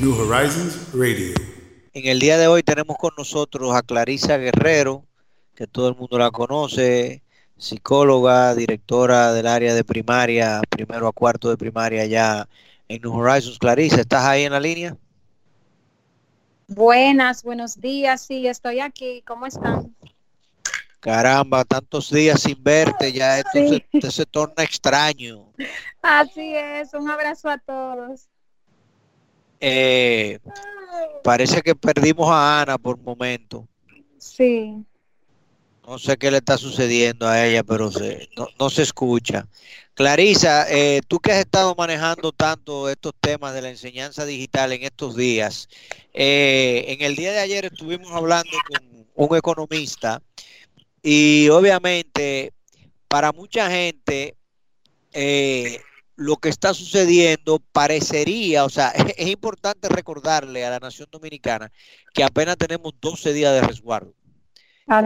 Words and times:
New 0.00 0.14
Horizons 0.14 0.94
Radio. 0.94 1.34
En 1.92 2.06
el 2.06 2.20
día 2.20 2.38
de 2.38 2.46
hoy 2.46 2.62
tenemos 2.62 2.96
con 2.96 3.10
nosotros 3.18 3.74
a 3.74 3.82
Clarisa 3.82 4.38
Guerrero, 4.38 5.04
que 5.54 5.66
todo 5.66 5.90
el 5.90 5.94
mundo 5.94 6.16
la 6.16 6.30
conoce, 6.30 7.22
psicóloga, 7.58 8.54
directora 8.54 9.34
del 9.34 9.46
área 9.46 9.74
de 9.74 9.84
primaria, 9.84 10.62
primero 10.70 11.06
a 11.06 11.12
cuarto 11.12 11.50
de 11.50 11.58
primaria 11.58 12.06
ya 12.06 12.48
en 12.88 13.02
New 13.02 13.12
Horizons. 13.12 13.58
Clarisa, 13.58 14.00
¿estás 14.00 14.24
ahí 14.24 14.44
en 14.44 14.52
la 14.52 14.60
línea? 14.60 14.96
Buenas, 16.66 17.42
buenos 17.42 17.78
días, 17.78 18.22
sí, 18.22 18.46
estoy 18.46 18.80
aquí. 18.80 19.22
¿Cómo 19.26 19.44
están? 19.44 19.94
Caramba, 21.00 21.62
tantos 21.66 22.10
días 22.10 22.40
sin 22.40 22.56
verte, 22.62 23.12
ya 23.12 23.40
esto 23.40 23.58
se, 24.00 24.10
se 24.10 24.24
torna 24.24 24.64
extraño. 24.64 25.44
Así 26.00 26.54
es, 26.54 26.94
un 26.94 27.10
abrazo 27.10 27.50
a 27.50 27.58
todos. 27.58 28.29
Eh, 29.60 30.38
parece 31.22 31.62
que 31.62 31.74
perdimos 31.74 32.28
a 32.30 32.62
Ana 32.62 32.78
por 32.78 32.96
un 32.96 33.04
momento. 33.04 33.68
Sí. 34.18 34.84
No 35.86 35.98
sé 35.98 36.16
qué 36.16 36.30
le 36.30 36.38
está 36.38 36.56
sucediendo 36.56 37.26
a 37.26 37.44
ella, 37.44 37.64
pero 37.64 37.90
no, 38.58 38.70
se 38.70 38.82
escucha. 38.82 39.46
Clarisa, 39.94 40.66
eh, 40.70 41.00
tú 41.06 41.18
que 41.18 41.32
has 41.32 41.38
estado 41.38 41.74
manejando 41.74 42.32
tanto 42.32 42.88
estos 42.88 43.12
temas 43.20 43.54
de 43.54 43.62
la 43.62 43.70
enseñanza 43.70 44.24
digital 44.24 44.72
en 44.72 44.84
estos 44.84 45.16
días, 45.16 45.68
eh, 46.14 46.84
en 46.88 47.02
el 47.02 47.16
día 47.16 47.32
de 47.32 47.40
ayer 47.40 47.64
estuvimos 47.64 48.12
hablando 48.12 48.52
con 48.68 49.28
un 49.28 49.36
economista 49.36 50.22
y 51.02 51.48
obviamente 51.48 52.52
para 53.08 53.32
mucha 53.32 53.68
gente 53.68 54.36
eh, 55.12 55.80
lo 56.20 56.36
que 56.36 56.50
está 56.50 56.74
sucediendo 56.74 57.62
parecería, 57.72 58.66
o 58.66 58.68
sea, 58.68 58.88
es, 59.16 59.28
importante 59.28 59.88
recordarle 59.88 60.66
a 60.66 60.70
la 60.70 60.78
nación 60.78 61.08
dominicana 61.10 61.72
que 62.12 62.22
apenas 62.22 62.58
tenemos 62.58 62.92
12 63.00 63.32
días 63.32 63.54
de 63.54 63.62
resguardo. 63.62 64.14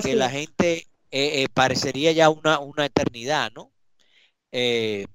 que 0.03 0.17
la 0.17 0.29
gente 0.29 0.89
eh, 1.13 1.43
eh, 1.43 1.47
parecería 1.55 2.11
ya 2.11 2.31
una, 2.31 2.59
una 2.59 2.87
eternidad, 2.87 3.53
¿no? 3.55 3.71
Eh, 4.51 5.07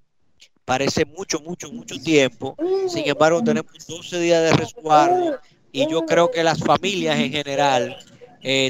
parece 0.63 1.03
mucho, 1.03 1.41
mucho, 1.41 1.69
mucho 1.69 1.99
tiempo. 1.99 2.55
Sin 2.87 3.05
embargo, 3.05 3.43
tenemos 3.43 3.73
12 3.85 4.21
días 4.21 4.41
de 4.41 4.53
resguardo 4.53 5.37
y 5.73 5.85
yo 5.89 6.05
creo 6.05 6.31
que 6.31 6.43
las 6.43 6.59
familias 6.59 7.19
en 7.19 7.31
general, 7.31 7.97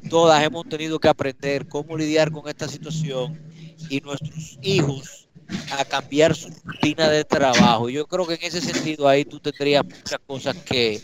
todas 0.10 0.44
hemos 0.44 0.68
tenido 0.68 0.98
que 1.00 1.10
aprender 1.10 1.68
cómo 1.68 1.96
lidiar 1.96 2.32
con 2.32 2.48
esta 2.50 2.68
situación 2.68 3.40
y 3.88 4.02
nuestros 4.02 4.58
hijos 4.64 5.29
a 5.72 5.86
cambiar 5.86 6.36
su 6.36 6.50
rutina 6.64 7.10
de 7.10 7.24
trabajo. 7.24 7.90
Yo 7.90 8.06
creo 8.08 8.28
que 8.28 8.36
en 8.36 8.44
ese 8.44 8.62
sentido 8.62 9.08
ahí 9.08 9.26
tú 9.26 9.40
tendrías 9.40 9.84
muchas 9.84 10.20
cosas 10.26 10.56
que, 10.58 11.02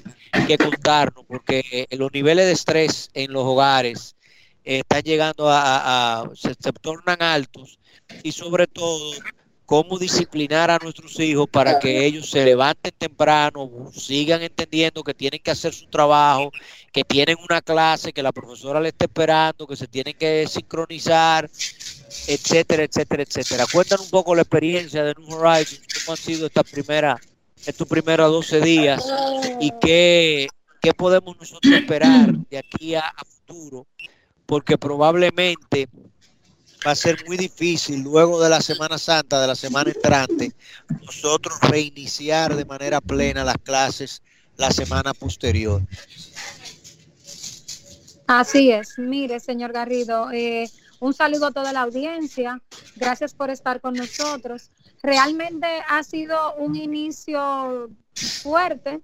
contarnos, 0.57 1.25
porque 1.25 1.87
los 1.91 2.11
niveles 2.13 2.45
de 2.45 2.51
estrés 2.51 3.09
en 3.13 3.31
los 3.33 3.43
hogares 3.43 4.15
están 4.63 5.01
llegando 5.01 5.47
a, 5.49 6.29
se, 6.35 6.55
tornan 6.55 7.21
altos 7.21 7.79
y 8.23 8.31
sobre 8.31 8.67
todo 8.67 9.13
cómo 9.65 9.97
disciplinar 9.97 10.69
a 10.69 10.77
nuestros 10.77 11.19
hijos 11.19 11.47
para 11.49 11.79
que 11.79 12.05
ellos 12.05 12.29
se 12.29 12.45
levanten 12.45 12.93
temprano, 12.97 13.69
sigan 13.93 14.43
entendiendo 14.43 15.03
que 15.03 15.13
tienen 15.13 15.41
que 15.43 15.51
hacer 15.51 15.73
su 15.73 15.87
trabajo, 15.87 16.51
que 16.91 17.03
tienen 17.03 17.37
una 17.47 17.61
clase, 17.61 18.13
que 18.13 18.21
la 18.21 18.31
profesora 18.31 18.79
le 18.79 18.89
está 18.89 19.05
esperando, 19.05 19.65
que 19.65 19.75
se 19.75 19.87
tienen 19.87 20.15
que 20.17 20.45
sincronizar, 20.47 21.49
etcétera, 22.27 22.83
etcétera, 22.83 23.23
etcétera. 23.23 23.65
Cuéntanos 23.71 24.05
un 24.05 24.11
poco 24.11 24.35
la 24.35 24.43
experiencia 24.43 25.03
de 25.03 25.15
New 25.17 25.35
Horizons, 25.35 25.81
cómo 25.93 26.13
han 26.13 26.17
sido 26.17 26.45
estas 26.45 26.69
primeras, 26.69 27.19
estos 27.65 27.87
primeros 27.87 28.31
12 28.31 28.61
días 28.61 29.03
y 29.59 29.71
qué, 29.81 30.47
qué 30.81 30.93
podemos 30.93 31.37
nosotros 31.37 31.73
esperar 31.73 32.31
de 32.49 32.57
aquí 32.59 32.93
a, 32.93 33.07
a 33.07 33.25
futuro, 33.25 33.87
porque 34.45 34.77
probablemente 34.77 35.89
va 36.85 36.91
a 36.91 36.95
ser 36.95 37.25
muy 37.27 37.37
difícil 37.37 38.01
luego 38.01 38.41
de 38.41 38.49
la 38.49 38.61
Semana 38.61 38.97
Santa, 38.97 39.41
de 39.41 39.47
la 39.47 39.55
semana 39.55 39.91
entrante, 39.91 40.53
nosotros 41.03 41.59
reiniciar 41.61 42.55
de 42.55 42.65
manera 42.65 43.01
plena 43.01 43.43
las 43.43 43.57
clases 43.57 44.21
la 44.57 44.71
semana 44.71 45.13
posterior. 45.13 45.81
Así 48.27 48.71
es. 48.71 48.97
Mire, 48.97 49.39
señor 49.39 49.71
Garrido, 49.71 50.31
eh, 50.31 50.69
un 50.99 51.13
saludo 51.13 51.47
a 51.47 51.51
toda 51.51 51.73
la 51.73 51.81
audiencia. 51.81 52.61
Gracias 52.95 53.33
por 53.33 53.49
estar 53.49 53.81
con 53.81 53.93
nosotros. 53.93 54.71
Realmente 55.03 55.67
ha 55.87 56.03
sido 56.03 56.55
un 56.55 56.75
inicio 56.75 57.89
fuerte, 58.15 59.01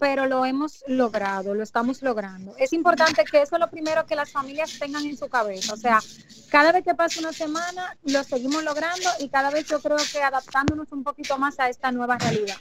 pero 0.00 0.26
lo 0.26 0.46
hemos 0.46 0.82
logrado, 0.88 1.54
lo 1.54 1.62
estamos 1.62 2.02
logrando. 2.02 2.56
Es 2.56 2.72
importante 2.72 3.22
que 3.24 3.42
eso 3.42 3.56
es 3.56 3.60
lo 3.60 3.70
primero 3.70 4.06
que 4.06 4.16
las 4.16 4.32
familias 4.32 4.78
tengan 4.78 5.04
en 5.04 5.16
su 5.16 5.28
cabeza. 5.28 5.74
O 5.74 5.76
sea, 5.76 6.00
cada 6.48 6.72
vez 6.72 6.82
que 6.82 6.94
pasa 6.94 7.20
una 7.20 7.34
semana, 7.34 7.96
lo 8.04 8.24
seguimos 8.24 8.64
logrando 8.64 9.10
y 9.20 9.28
cada 9.28 9.50
vez 9.50 9.66
yo 9.66 9.78
creo 9.80 9.98
que 10.10 10.22
adaptándonos 10.22 10.90
un 10.90 11.04
poquito 11.04 11.36
más 11.38 11.60
a 11.60 11.68
esta 11.68 11.92
nueva 11.92 12.16
realidad. 12.16 12.56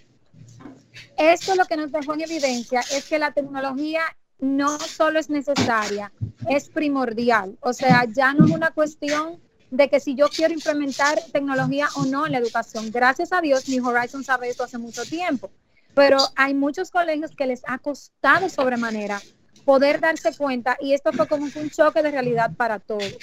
Esto 1.18 1.56
lo 1.56 1.64
que 1.64 1.78
nos 1.78 1.94
dejó 1.94 2.14
en 2.14 2.22
evidencia 2.22 2.82
es 2.92 3.06
que 3.06 3.18
la 3.18 3.32
tecnología 3.32 4.02
no 4.40 4.78
solo 4.78 5.18
es 5.18 5.30
necesaria, 5.30 6.12
es 6.50 6.68
primordial. 6.68 7.58
O 7.62 7.72
sea, 7.72 8.06
ya 8.06 8.34
no 8.34 8.46
es 8.46 8.52
una 8.52 8.72
cuestión 8.72 9.40
de 9.72 9.90
que 9.90 10.02
si 10.02 10.14
yo 10.16 10.28
quiero 10.28 10.54
implementar 10.54 11.20
tecnología 11.32 11.88
o 11.96 12.06
no 12.06 12.26
en 12.26 12.34
la 12.34 12.40
educación. 12.40 12.92
Gracias 12.92 13.32
a 13.32 13.40
Dios, 13.40 13.70
New 13.70 13.88
Horizons 13.88 14.26
sabe 14.26 14.50
esto 14.50 14.64
hace 14.64 14.78
mucho 14.78 15.06
tiempo, 15.06 15.52
pero 16.00 16.20
hay 16.38 16.54
muchos 16.54 16.92
colegios 16.92 17.32
que 17.36 17.46
les 17.46 17.62
ha 17.68 17.78
costado 17.78 18.48
sobremanera 18.48 19.20
poder 19.66 20.00
darse 20.00 20.34
cuenta 20.34 20.78
y 20.80 20.94
esto 20.94 21.12
fue 21.12 21.28
como 21.28 21.44
un 21.44 21.70
choque 21.70 22.02
de 22.02 22.10
realidad 22.10 22.52
para 22.56 22.80
todos. 22.80 23.18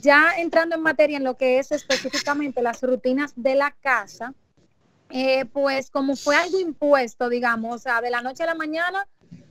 Ya 0.00 0.32
entrando 0.38 0.74
en 0.74 0.80
materia 0.80 1.18
en 1.18 1.24
lo 1.24 1.36
que 1.36 1.58
es 1.58 1.70
específicamente 1.70 2.62
las 2.62 2.80
rutinas 2.80 3.34
de 3.36 3.56
la 3.56 3.72
casa, 3.82 4.32
eh, 5.10 5.44
pues 5.52 5.90
como 5.90 6.16
fue 6.16 6.34
algo 6.34 6.58
impuesto, 6.58 7.28
digamos, 7.28 7.76
o 7.76 7.78
sea, 7.78 8.00
de 8.00 8.08
la 8.08 8.22
noche 8.22 8.44
a 8.44 8.46
la 8.46 8.54
mañana, 8.54 9.06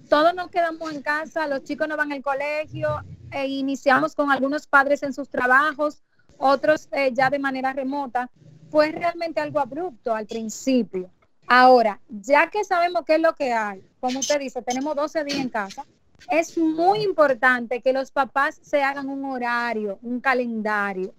todos 0.09 0.33
nos 0.33 0.49
quedamos 0.49 0.91
en 0.91 1.03
casa, 1.03 1.45
los 1.45 1.63
chicos 1.63 1.87
no 1.87 1.95
van 1.95 2.11
al 2.11 2.23
colegio, 2.23 3.03
e 3.29 3.45
iniciamos 3.45 4.15
con 4.15 4.31
algunos 4.31 4.65
padres 4.65 5.03
en 5.03 5.13
sus 5.13 5.29
trabajos, 5.29 6.01
otros 6.39 6.89
eh, 6.91 7.11
ya 7.13 7.29
de 7.29 7.37
manera 7.37 7.71
remota, 7.71 8.31
fue 8.71 8.91
realmente 8.91 9.41
algo 9.41 9.59
abrupto 9.59 10.15
al 10.15 10.25
principio. 10.25 11.11
Ahora, 11.47 12.01
ya 12.09 12.49
que 12.49 12.65
sabemos 12.65 13.03
qué 13.05 13.15
es 13.15 13.21
lo 13.21 13.33
que 13.33 13.53
hay, 13.53 13.81
como 14.01 14.19
usted 14.19 14.37
dice, 14.39 14.61
tenemos 14.61 14.95
12 14.95 15.23
días 15.23 15.39
en 15.39 15.49
casa, 15.49 15.85
es 16.29 16.57
muy 16.57 17.03
importante 17.03 17.81
que 17.81 17.93
los 17.93 18.11
papás 18.11 18.59
se 18.61 18.83
hagan 18.83 19.07
un 19.07 19.23
horario, 19.23 19.97
un 20.01 20.19
calendario. 20.19 21.13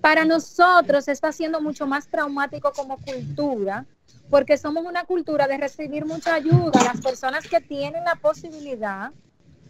Para 0.00 0.24
nosotros 0.24 1.06
está 1.08 1.32
siendo 1.32 1.60
mucho 1.60 1.86
más 1.86 2.08
traumático 2.08 2.72
como 2.72 2.96
cultura, 2.98 3.84
porque 4.30 4.56
somos 4.56 4.86
una 4.86 5.04
cultura 5.04 5.46
de 5.46 5.58
recibir 5.58 6.06
mucha 6.06 6.34
ayuda. 6.34 6.82
Las 6.82 7.00
personas 7.02 7.46
que 7.46 7.60
tienen 7.60 8.04
la 8.04 8.14
posibilidad 8.14 9.12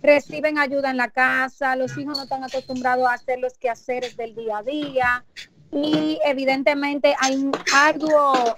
reciben 0.01 0.59
ayuda 0.59 0.91
en 0.91 0.97
la 0.97 1.11
casa, 1.11 1.75
los 1.75 1.97
hijos 1.99 2.17
no 2.17 2.23
están 2.23 2.45
acostumbrados 2.45 3.09
a 3.09 3.15
hacer 3.15 3.41
los 3.41 3.59
quehaceres 3.59 4.17
del 4.17 4.37
día 4.37 4.59
a 4.59 4.63
día 4.63 5.25
y 5.73 6.19
evidentemente 6.25 7.15
hay 7.21 7.37
un 7.37 7.53
arduo 7.75 8.57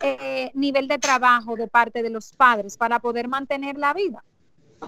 eh, 0.00 0.50
nivel 0.54 0.88
de 0.88 0.98
trabajo 0.98 1.56
de 1.56 1.68
parte 1.68 2.02
de 2.02 2.10
los 2.10 2.32
padres 2.32 2.76
para 2.76 2.98
poder 2.98 3.28
mantener 3.28 3.78
la 3.78 3.92
vida. 3.94 4.24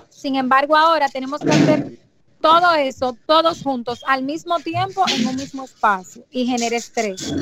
Sin 0.09 0.37
embargo, 0.37 0.77
ahora 0.77 1.09
tenemos 1.09 1.41
que 1.41 1.51
hacer 1.51 1.99
todo 2.41 2.75
eso, 2.75 3.17
todos 3.27 3.63
juntos, 3.63 4.03
al 4.07 4.25
mismo 4.25 4.59
tiempo, 4.59 5.05
en 5.09 5.27
un 5.27 5.37
mismo 5.37 5.65
espacio 5.65 6.25
y 6.31 6.47
genera 6.47 6.77
estrés. 6.77 7.33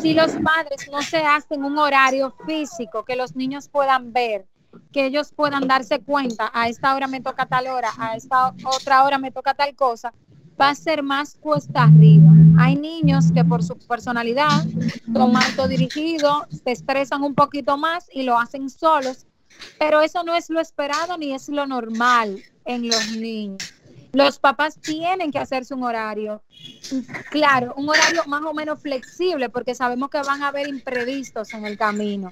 Si 0.00 0.14
los 0.14 0.32
padres 0.32 0.88
no 0.90 1.02
se 1.02 1.18
hacen 1.18 1.64
un 1.64 1.76
horario 1.78 2.32
físico 2.46 3.04
que 3.04 3.16
los 3.16 3.34
niños 3.34 3.68
puedan 3.68 4.12
ver, 4.12 4.46
que 4.92 5.06
ellos 5.06 5.32
puedan 5.34 5.66
darse 5.66 5.98
cuenta, 5.98 6.50
a 6.54 6.68
esta 6.68 6.94
hora 6.94 7.08
me 7.08 7.20
toca 7.20 7.46
tal 7.46 7.66
hora, 7.66 7.90
a 7.98 8.14
esta 8.14 8.54
otra 8.64 9.04
hora 9.04 9.18
me 9.18 9.32
toca 9.32 9.52
tal 9.52 9.74
cosa, 9.74 10.12
va 10.60 10.70
a 10.70 10.74
ser 10.74 11.02
más 11.02 11.34
cuesta 11.34 11.84
arriba. 11.84 12.30
Hay 12.60 12.76
niños 12.76 13.32
que 13.32 13.42
por 13.42 13.62
su 13.62 13.74
personalidad 13.78 14.64
son 15.14 15.68
dirigido, 15.70 16.46
se 16.62 16.72
estresan 16.72 17.22
un 17.22 17.34
poquito 17.34 17.78
más 17.78 18.06
y 18.12 18.22
lo 18.22 18.38
hacen 18.38 18.68
solos, 18.68 19.26
pero 19.78 20.02
eso 20.02 20.22
no 20.24 20.34
es 20.34 20.50
lo 20.50 20.60
esperado 20.60 21.16
ni 21.16 21.32
es 21.32 21.48
lo 21.48 21.66
normal 21.66 22.38
en 22.66 22.86
los 22.86 23.16
niños. 23.16 23.72
Los 24.12 24.38
papás 24.38 24.78
tienen 24.78 25.30
que 25.30 25.38
hacerse 25.38 25.72
un 25.72 25.84
horario, 25.84 26.42
claro, 27.30 27.72
un 27.78 27.88
horario 27.88 28.24
más 28.26 28.42
o 28.42 28.52
menos 28.52 28.78
flexible 28.82 29.48
porque 29.48 29.74
sabemos 29.74 30.10
que 30.10 30.20
van 30.20 30.42
a 30.42 30.48
haber 30.48 30.68
imprevistos 30.68 31.54
en 31.54 31.64
el 31.64 31.78
camino. 31.78 32.30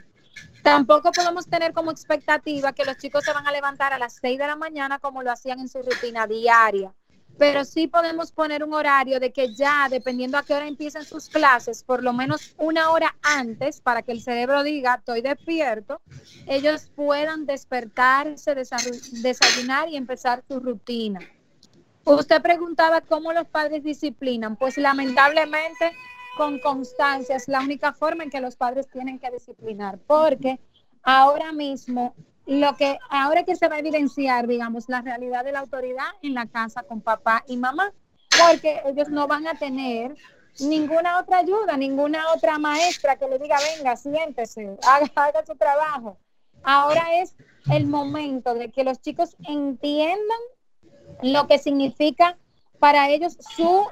Tampoco 0.63 1.11
podemos 1.11 1.47
tener 1.47 1.73
como 1.73 1.91
expectativa 1.91 2.75
que 2.75 2.85
los 2.85 2.99
chicos 2.99 3.25
se 3.25 3.33
van 3.33 3.47
a 3.47 3.53
levantar 3.53 3.95
a 3.95 3.99
las 3.99 4.19
6 4.21 4.39
de 4.39 4.47
la 4.47 4.57
mañana 4.57 4.99
como 4.99 5.23
lo 5.23 5.33
hacían 5.33 5.61
en 5.61 5.71
su 5.71 5.81
rutina 5.81 6.27
diaria 6.27 6.93
pero 7.39 7.65
sí 7.65 7.87
podemos 7.87 8.33
poner 8.33 8.65
un 8.65 8.75
horario 8.75 9.21
de 9.21 9.33
que 9.33 9.55
ya, 9.55 9.87
dependiendo 9.89 10.37
a 10.37 10.43
qué 10.43 10.55
hora 10.55 10.67
empiecen 10.67 11.05
sus 11.05 11.29
clases, 11.29 11.85
por 11.85 12.03
lo 12.03 12.13
menos 12.13 12.55
una 12.59 12.91
hora 12.91 13.17
antes, 13.23 13.81
para 13.81 14.03
que 14.03 14.13
el 14.13 14.21
cerebro 14.21 14.63
diga, 14.65 14.97
estoy 14.97 15.23
despierto, 15.23 16.01
ellos 16.47 16.91
puedan 16.97 17.47
despertarse, 17.47 18.55
desayunar 18.55 19.89
y 19.89 19.97
empezar 19.97 20.43
su 20.49 20.59
rutina. 20.59 21.21
Usted 22.05 22.43
preguntaba 22.43 23.03
cómo 23.03 23.33
los 23.33 23.47
padres 23.47 23.85
disciplinan. 23.85 24.57
Pues 24.57 24.79
lamentablemente 24.79 25.93
con 26.37 26.59
constancia 26.59 27.37
es 27.37 27.49
la 27.49 27.61
única 27.61 27.93
forma 27.93 28.25
en 28.25 28.31
que 28.31 28.41
los 28.41 28.57
padres 28.57 28.89
tienen 28.89 29.19
que 29.19 29.31
disciplinar, 29.31 29.99
porque 30.07 30.59
ahora 31.03 31.53
mismo 31.53 32.15
lo 32.49 32.75
que 32.77 32.99
ahora 33.11 33.45
que 33.45 33.57
se 33.57 33.69
va 33.69 33.77
a 33.77 33.81
evidenciar, 33.81 34.47
digamos, 34.47 34.89
la 34.89 35.03
realidad 35.03 35.45
de 35.45 35.53
la 35.53 35.61
autoridad 35.61 36.07
en 36.23 36.33
la 36.33 36.47
casa 36.47 36.83
con 36.83 37.03
papá 37.03 37.45
y 37.47 37.59
mamá, 37.59 37.93
porque 38.43 38.81
ellos 38.87 39.11
no 39.11 39.27
van 39.27 39.47
a 39.47 39.55
tener 39.55 40.17
ninguna 40.61 41.19
otra 41.21 41.41
ayuda, 41.41 41.77
ninguna 41.77 42.33
otra 42.33 42.59
maestra 42.59 43.17
que 43.17 43.29
le 43.29 43.39
diga, 43.39 43.59
venga, 43.77 43.97
siéntese, 43.97 44.79
haga, 44.83 45.11
haga 45.15 45.45
su 45.45 45.57
trabajo. 45.57 46.17
Ahora 46.63 47.21
es 47.21 47.37
el 47.71 47.87
momento 47.87 48.55
de 48.55 48.71
que 48.71 48.83
los 48.83 48.99
chicos 49.03 49.37
entiendan 49.47 50.41
lo 51.23 51.47
que 51.49 51.59
significa 51.59 52.39
para 52.79 53.11
ellos 53.11 53.37
su 53.57 53.87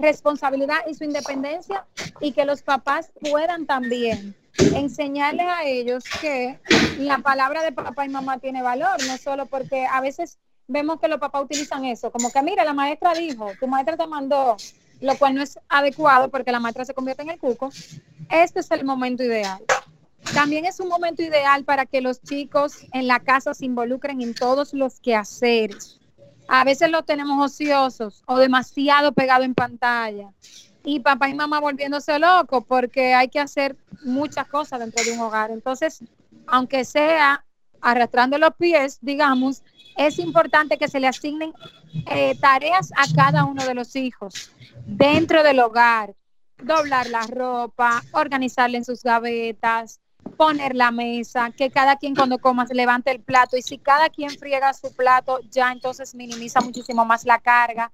responsabilidad 0.00 0.78
y 0.88 0.94
su 0.94 1.04
independencia 1.04 1.86
y 2.20 2.32
que 2.32 2.44
los 2.44 2.62
papás 2.62 3.10
puedan 3.30 3.66
también 3.66 4.34
enseñarles 4.74 5.46
a 5.46 5.64
ellos 5.64 6.04
que 6.20 6.58
la 6.98 7.18
palabra 7.18 7.62
de 7.62 7.72
papá 7.72 8.04
y 8.04 8.08
mamá 8.08 8.38
tiene 8.38 8.62
valor, 8.62 8.96
no 9.06 9.16
solo 9.18 9.46
porque 9.46 9.86
a 9.86 10.00
veces 10.00 10.38
vemos 10.66 11.00
que 11.00 11.08
los 11.08 11.18
papás 11.18 11.44
utilizan 11.44 11.84
eso, 11.84 12.10
como 12.10 12.30
que 12.30 12.42
mira, 12.42 12.64
la 12.64 12.74
maestra 12.74 13.14
dijo, 13.14 13.52
tu 13.58 13.66
maestra 13.66 13.96
te 13.96 14.06
mandó, 14.06 14.56
lo 15.00 15.16
cual 15.16 15.34
no 15.34 15.42
es 15.42 15.58
adecuado 15.68 16.28
porque 16.28 16.52
la 16.52 16.60
maestra 16.60 16.84
se 16.84 16.94
convierte 16.94 17.22
en 17.22 17.30
el 17.30 17.38
cuco. 17.38 17.70
Este 18.28 18.60
es 18.60 18.70
el 18.70 18.84
momento 18.84 19.22
ideal. 19.22 19.62
También 20.34 20.66
es 20.66 20.80
un 20.80 20.88
momento 20.88 21.22
ideal 21.22 21.64
para 21.64 21.86
que 21.86 22.00
los 22.00 22.20
chicos 22.20 22.78
en 22.92 23.06
la 23.06 23.20
casa 23.20 23.54
se 23.54 23.64
involucren 23.64 24.20
en 24.20 24.34
todos 24.34 24.74
los 24.74 25.00
quehaceres. 25.00 25.97
A 26.48 26.64
veces 26.64 26.90
los 26.90 27.04
tenemos 27.04 27.44
ociosos 27.44 28.22
o 28.26 28.38
demasiado 28.38 29.12
pegados 29.12 29.44
en 29.44 29.54
pantalla 29.54 30.30
y 30.82 31.00
papá 31.00 31.28
y 31.28 31.34
mamá 31.34 31.60
volviéndose 31.60 32.18
locos 32.18 32.64
porque 32.66 33.12
hay 33.14 33.28
que 33.28 33.38
hacer 33.38 33.76
muchas 34.02 34.48
cosas 34.48 34.80
dentro 34.80 35.04
de 35.04 35.12
un 35.12 35.20
hogar. 35.20 35.50
Entonces, 35.50 36.02
aunque 36.46 36.84
sea 36.86 37.44
arrastrando 37.80 38.38
los 38.38 38.54
pies, 38.56 38.98
digamos, 39.02 39.62
es 39.96 40.18
importante 40.18 40.78
que 40.78 40.88
se 40.88 41.00
le 41.00 41.08
asignen 41.08 41.52
eh, 42.06 42.34
tareas 42.40 42.92
a 42.96 43.04
cada 43.14 43.44
uno 43.44 43.64
de 43.66 43.74
los 43.74 43.94
hijos 43.96 44.50
dentro 44.86 45.42
del 45.42 45.60
hogar, 45.60 46.14
doblar 46.62 47.08
la 47.10 47.22
ropa, 47.22 48.02
organizarle 48.12 48.78
en 48.78 48.84
sus 48.84 49.02
gavetas, 49.02 50.00
poner 50.36 50.74
la 50.74 50.90
mesa, 50.90 51.50
que 51.50 51.70
cada 51.70 51.96
quien 51.96 52.14
cuando 52.14 52.38
coma 52.38 52.66
levante 52.70 53.10
el 53.10 53.20
plato 53.20 53.56
y 53.56 53.62
si 53.62 53.78
cada 53.78 54.08
quien 54.08 54.30
friega 54.30 54.72
su 54.72 54.92
plato, 54.94 55.40
ya 55.50 55.72
entonces 55.72 56.14
minimiza 56.14 56.60
muchísimo 56.60 57.04
más 57.04 57.24
la 57.24 57.38
carga 57.40 57.92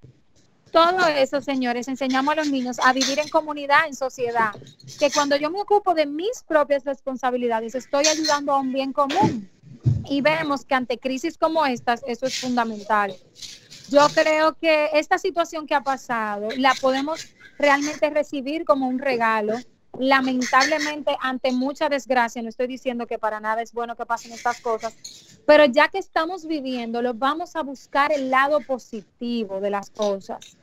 todo 0.74 1.06
eso, 1.06 1.40
señores, 1.40 1.86
enseñamos 1.86 2.32
a 2.32 2.34
los 2.34 2.48
niños 2.48 2.80
a 2.80 2.92
vivir 2.92 3.20
en 3.20 3.28
comunidad, 3.28 3.86
en 3.86 3.94
sociedad, 3.94 4.50
que 4.98 5.08
cuando 5.12 5.36
yo 5.36 5.48
me 5.48 5.60
ocupo 5.60 5.94
de 5.94 6.04
mis 6.04 6.42
propias 6.42 6.84
responsabilidades, 6.84 7.76
estoy 7.76 8.08
ayudando 8.08 8.52
a 8.52 8.58
un 8.58 8.72
bien 8.72 8.92
común. 8.92 9.48
Y 10.10 10.20
vemos 10.20 10.64
que 10.64 10.74
ante 10.74 10.98
crisis 10.98 11.38
como 11.38 11.64
estas, 11.64 12.02
eso 12.08 12.26
es 12.26 12.40
fundamental. 12.40 13.14
Yo 13.88 14.04
creo 14.12 14.54
que 14.54 14.90
esta 14.94 15.16
situación 15.16 15.68
que 15.68 15.76
ha 15.76 15.82
pasado 15.82 16.48
la 16.56 16.74
podemos 16.80 17.24
realmente 17.56 18.10
recibir 18.10 18.64
como 18.64 18.88
un 18.88 18.98
regalo. 18.98 19.52
Lamentablemente, 19.98 21.16
ante 21.20 21.52
mucha 21.52 21.88
desgracia, 21.88 22.42
no 22.42 22.48
estoy 22.48 22.66
diciendo 22.66 23.06
que 23.06 23.18
para 23.18 23.38
nada 23.38 23.62
es 23.62 23.72
bueno 23.72 23.94
que 23.96 24.06
pasen 24.06 24.32
estas 24.32 24.60
cosas, 24.60 24.94
pero 25.46 25.64
ya 25.66 25.88
que 25.88 25.98
estamos 25.98 26.46
viviéndolo, 26.46 27.14
vamos 27.14 27.54
a 27.54 27.62
buscar 27.62 28.12
el 28.12 28.30
lado 28.30 28.60
positivo 28.60 29.60
de 29.60 29.70
las 29.70 29.90
cosas. 29.90 30.56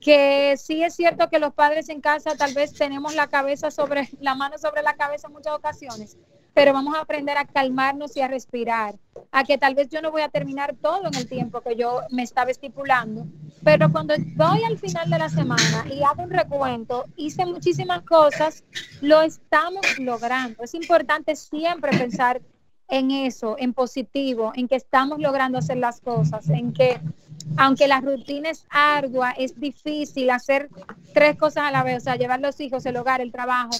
Que 0.00 0.56
sí 0.56 0.82
es 0.82 0.94
cierto 0.94 1.28
que 1.28 1.38
los 1.38 1.52
padres 1.52 1.90
en 1.90 2.00
casa 2.00 2.34
tal 2.34 2.54
vez 2.54 2.72
tenemos 2.72 3.14
la 3.14 3.26
cabeza 3.26 3.70
sobre 3.70 4.08
la 4.20 4.34
mano 4.34 4.56
sobre 4.56 4.82
la 4.82 4.94
cabeza 4.94 5.26
en 5.26 5.34
muchas 5.34 5.52
ocasiones, 5.52 6.16
pero 6.54 6.72
vamos 6.72 6.96
a 6.96 7.00
aprender 7.00 7.36
a 7.38 7.44
calmarnos 7.44 8.16
y 8.16 8.20
a 8.20 8.28
respirar, 8.28 8.94
a 9.32 9.44
que 9.44 9.58
tal 9.58 9.74
vez 9.74 9.88
yo 9.88 10.02
no 10.02 10.10
voy 10.10 10.22
a 10.22 10.28
terminar 10.28 10.74
todo 10.80 11.06
en 11.06 11.14
el 11.14 11.28
tiempo 11.28 11.60
que 11.60 11.76
yo 11.76 12.00
me 12.10 12.22
estaba 12.22 12.50
estipulando, 12.50 13.26
pero 13.62 13.90
cuando 13.92 14.14
voy 14.36 14.64
al 14.64 14.78
final 14.78 15.10
de 15.10 15.18
la 15.18 15.28
semana 15.28 15.86
y 15.90 16.02
hago 16.02 16.22
un 16.22 16.30
recuento, 16.30 17.06
hice 17.16 17.44
muchísimas 17.46 18.02
cosas, 18.02 18.64
lo 19.00 19.22
estamos 19.22 19.82
logrando. 19.98 20.62
Es 20.62 20.74
importante 20.74 21.36
siempre 21.36 21.96
pensar 21.96 22.40
en 22.90 23.10
eso, 23.10 23.56
en 23.58 23.72
positivo, 23.72 24.52
en 24.54 24.68
que 24.68 24.76
estamos 24.76 25.20
logrando 25.20 25.58
hacer 25.58 25.78
las 25.78 26.00
cosas, 26.00 26.48
en 26.50 26.72
que 26.72 27.00
aunque 27.56 27.88
la 27.88 28.00
rutina 28.00 28.50
es 28.50 28.66
ardua, 28.70 29.32
es 29.32 29.58
difícil 29.58 30.30
hacer 30.30 30.68
tres 31.14 31.36
cosas 31.36 31.64
a 31.64 31.70
la 31.70 31.82
vez, 31.82 31.98
o 31.98 32.00
sea, 32.00 32.16
llevar 32.16 32.40
los 32.40 32.60
hijos, 32.60 32.84
el 32.86 32.96
hogar, 32.96 33.20
el 33.20 33.32
trabajo, 33.32 33.70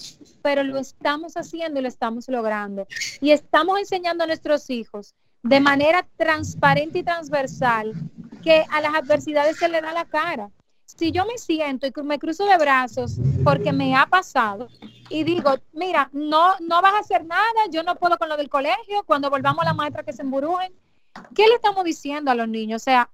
pero 0.42 0.62
lo 0.62 0.78
estamos 0.78 1.36
haciendo 1.36 1.80
y 1.80 1.82
lo 1.82 1.88
estamos 1.88 2.28
logrando. 2.28 2.86
Y 3.20 3.30
estamos 3.30 3.78
enseñando 3.78 4.24
a 4.24 4.26
nuestros 4.26 4.70
hijos 4.70 5.14
de 5.42 5.60
manera 5.60 6.06
transparente 6.16 7.00
y 7.00 7.02
transversal 7.02 7.94
que 8.42 8.64
a 8.70 8.80
las 8.80 8.94
adversidades 8.94 9.58
se 9.58 9.68
le 9.68 9.80
da 9.80 9.92
la 9.92 10.04
cara. 10.04 10.50
Si 10.96 11.12
yo 11.12 11.25
me 11.26 11.38
siento 11.38 11.87
y 11.87 11.92
me 12.02 12.19
cruzo 12.19 12.44
de 12.44 12.58
brazos 12.58 13.16
porque 13.44 13.72
me 13.72 13.96
ha 13.96 14.06
pasado 14.06 14.69
y 15.08 15.25
digo, 15.25 15.54
mira, 15.72 16.10
no, 16.12 16.54
no 16.60 16.82
vas 16.82 16.94
a 16.94 16.98
hacer 16.98 17.25
nada, 17.25 17.66
yo 17.70 17.82
no 17.82 17.96
puedo 17.96 18.19
con 18.19 18.28
lo 18.28 18.37
del 18.37 18.48
colegio, 18.48 19.04
cuando 19.06 19.31
volvamos 19.31 19.62
a 19.62 19.66
la 19.66 19.75
maestra 19.75 20.02
que 20.02 20.12
se 20.12 20.22
emburujen, 20.22 20.72
¿qué 21.34 21.46
le 21.46 21.54
estamos 21.54 21.84
diciendo 21.84 22.31
a 22.31 22.34
los 22.34 22.48
niños? 22.48 22.82
O 22.82 22.84
sea, 22.84 23.10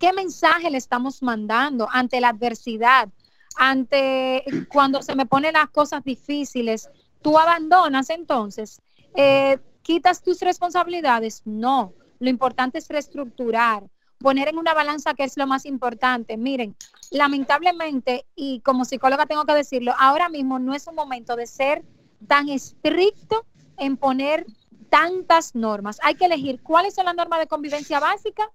¿Qué 0.00 0.14
mensaje 0.14 0.70
le 0.70 0.78
estamos 0.78 1.22
mandando 1.22 1.86
ante 1.92 2.22
la 2.22 2.30
adversidad? 2.30 3.10
Ante 3.56 4.42
cuando 4.72 5.02
se 5.02 5.14
me 5.14 5.26
ponen 5.26 5.52
las 5.52 5.68
cosas 5.68 6.02
difíciles, 6.02 6.88
tú 7.20 7.38
abandonas 7.38 8.08
entonces, 8.08 8.80
eh, 9.14 9.58
quitas 9.82 10.22
tus 10.22 10.40
responsabilidades. 10.40 11.42
No, 11.44 11.92
lo 12.18 12.30
importante 12.30 12.78
es 12.78 12.88
reestructurar, 12.88 13.90
poner 14.20 14.48
en 14.48 14.58
una 14.58 14.74
balanza 14.74 15.14
que 15.14 15.24
es 15.24 15.36
lo 15.36 15.46
más 15.46 15.64
importante. 15.64 16.36
Miren, 16.36 16.76
lamentablemente, 17.10 18.26
y 18.36 18.60
como 18.60 18.84
psicóloga 18.84 19.26
tengo 19.26 19.44
que 19.44 19.54
decirlo, 19.54 19.94
ahora 19.98 20.28
mismo 20.28 20.58
no 20.58 20.74
es 20.74 20.86
un 20.86 20.94
momento 20.94 21.36
de 21.36 21.46
ser 21.46 21.82
tan 22.28 22.48
estricto 22.48 23.44
en 23.78 23.96
poner 23.96 24.46
tantas 24.90 25.54
normas. 25.54 25.98
Hay 26.02 26.14
que 26.16 26.26
elegir 26.26 26.60
cuáles 26.62 26.94
son 26.94 27.06
las 27.06 27.16
normas 27.16 27.40
de 27.40 27.46
convivencia 27.46 27.98
básica 27.98 28.50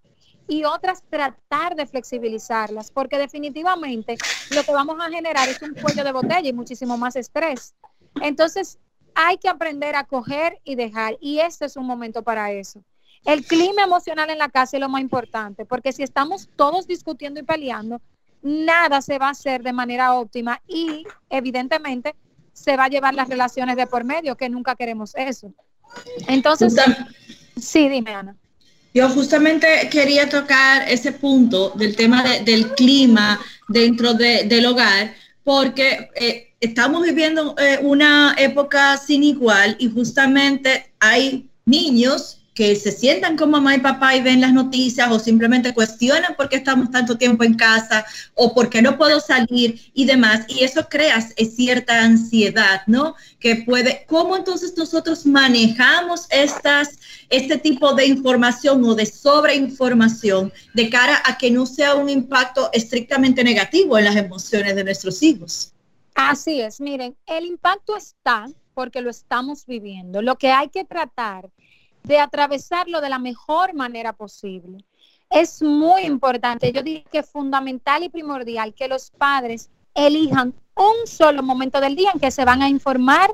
y 0.47 0.63
otras 0.65 1.01
tratar 1.09 1.75
de 1.75 1.87
flexibilizarlas, 1.87 2.91
porque 2.91 3.17
definitivamente 3.17 4.17
lo 4.51 4.63
que 4.63 4.71
vamos 4.71 4.97
a 4.99 5.09
generar 5.09 5.49
es 5.49 5.59
un 5.63 5.73
cuello 5.73 6.03
de 6.03 6.11
botella 6.11 6.47
y 6.47 6.53
muchísimo 6.53 6.97
más 6.97 7.15
estrés. 7.15 7.73
Entonces, 8.21 8.77
hay 9.15 9.37
que 9.39 9.49
aprender 9.49 9.95
a 9.95 10.03
coger 10.03 10.59
y 10.63 10.75
dejar, 10.75 11.17
y 11.19 11.39
este 11.39 11.65
es 11.65 11.75
un 11.75 11.87
momento 11.87 12.21
para 12.21 12.51
eso. 12.51 12.83
El 13.25 13.43
clima 13.43 13.83
emocional 13.83 14.29
en 14.29 14.37
la 14.37 14.49
casa 14.49 14.77
es 14.77 14.81
lo 14.81 14.89
más 14.89 15.01
importante, 15.01 15.65
porque 15.65 15.91
si 15.91 16.03
estamos 16.03 16.47
todos 16.55 16.87
discutiendo 16.87 17.39
y 17.39 17.43
peleando, 17.43 17.99
nada 18.43 19.01
se 19.01 19.17
va 19.17 19.27
a 19.27 19.31
hacer 19.31 19.63
de 19.63 19.73
manera 19.73 20.13
óptima 20.13 20.61
y 20.67 21.03
evidentemente 21.29 22.15
se 22.53 22.77
va 22.77 22.85
a 22.85 22.89
llevar 22.89 23.15
las 23.15 23.27
relaciones 23.27 23.75
de 23.75 23.87
por 23.87 24.03
medio, 24.03 24.37
que 24.37 24.47
nunca 24.47 24.75
queremos 24.75 25.13
eso. 25.15 25.51
Entonces, 26.27 26.75
sí, 27.59 27.89
dime, 27.89 28.11
Ana. 28.13 28.35
Yo 28.93 29.09
justamente 29.09 29.89
quería 29.91 30.29
tocar 30.29 30.87
ese 30.87 31.11
punto 31.11 31.71
del 31.71 31.95
tema 31.95 32.23
del 32.45 32.73
clima 32.75 33.39
dentro 33.67 34.13
del 34.13 34.65
hogar, 34.67 35.13
porque 35.43 36.09
eh, 36.15 36.53
estamos 36.61 37.03
viviendo 37.03 37.55
eh, 37.57 37.79
una 37.81 38.35
época 38.37 38.97
sin 38.97 39.23
igual 39.23 39.75
y 39.79 39.89
justamente 39.89 40.93
hay 40.99 41.49
niños 41.65 42.44
que 42.55 42.73
se 42.77 42.93
sientan 42.93 43.35
con 43.35 43.51
mamá 43.51 43.75
y 43.75 43.79
papá 43.79 44.15
y 44.15 44.21
ven 44.21 44.39
las 44.39 44.53
noticias 44.53 45.11
o 45.11 45.19
simplemente 45.19 45.73
cuestionan 45.73 46.35
por 46.35 46.47
qué 46.47 46.55
estamos 46.55 46.89
tanto 46.89 47.17
tiempo 47.17 47.43
en 47.43 47.55
casa 47.55 48.05
o 48.33 48.53
por 48.53 48.69
qué 48.69 48.81
no 48.81 48.97
puedo 48.97 49.19
salir 49.19 49.81
y 49.93 50.05
demás. 50.05 50.45
Y 50.47 50.63
eso 50.63 50.87
crea 50.89 51.19
cierta 51.21 52.01
ansiedad, 52.01 52.81
¿no? 52.87 53.15
Que 53.39 53.57
puede, 53.57 54.05
¿cómo 54.07 54.37
entonces 54.37 54.73
nosotros 54.77 55.25
manejamos 55.25 56.27
estas, 56.29 56.97
este 57.29 57.57
tipo 57.57 57.93
de 57.93 58.05
información 58.05 58.85
o 58.85 58.95
de 58.95 59.05
sobreinformación 59.05 60.53
de 60.73 60.89
cara 60.89 61.21
a 61.25 61.37
que 61.37 61.51
no 61.51 61.65
sea 61.65 61.95
un 61.95 62.09
impacto 62.09 62.69
estrictamente 62.71 63.43
negativo 63.43 63.97
en 63.97 64.05
las 64.05 64.15
emociones 64.15 64.77
de 64.77 64.83
nuestros 64.85 65.21
hijos? 65.21 65.73
Así 66.13 66.61
es, 66.61 66.79
miren, 66.79 67.17
el 67.25 67.45
impacto 67.45 67.97
está 67.97 68.47
porque 68.73 69.01
lo 69.01 69.09
estamos 69.09 69.65
viviendo. 69.65 70.21
Lo 70.21 70.37
que 70.37 70.51
hay 70.51 70.69
que 70.69 70.85
tratar 70.85 71.49
de 72.05 72.19
atravesarlo 72.19 73.01
de 73.01 73.09
la 73.09 73.19
mejor 73.19 73.73
manera 73.73 74.13
posible. 74.13 74.85
Es 75.29 75.61
muy 75.61 76.03
importante, 76.03 76.71
yo 76.71 76.83
diría 76.83 77.03
que 77.11 77.19
es 77.19 77.29
fundamental 77.29 78.03
y 78.03 78.09
primordial 78.09 78.73
que 78.73 78.87
los 78.87 79.11
padres 79.11 79.69
elijan 79.93 80.53
un 80.75 81.07
solo 81.07 81.41
momento 81.41 81.79
del 81.81 81.95
día 81.95 82.11
en 82.13 82.19
que 82.19 82.31
se 82.31 82.45
van 82.45 82.61
a 82.61 82.69
informar 82.69 83.33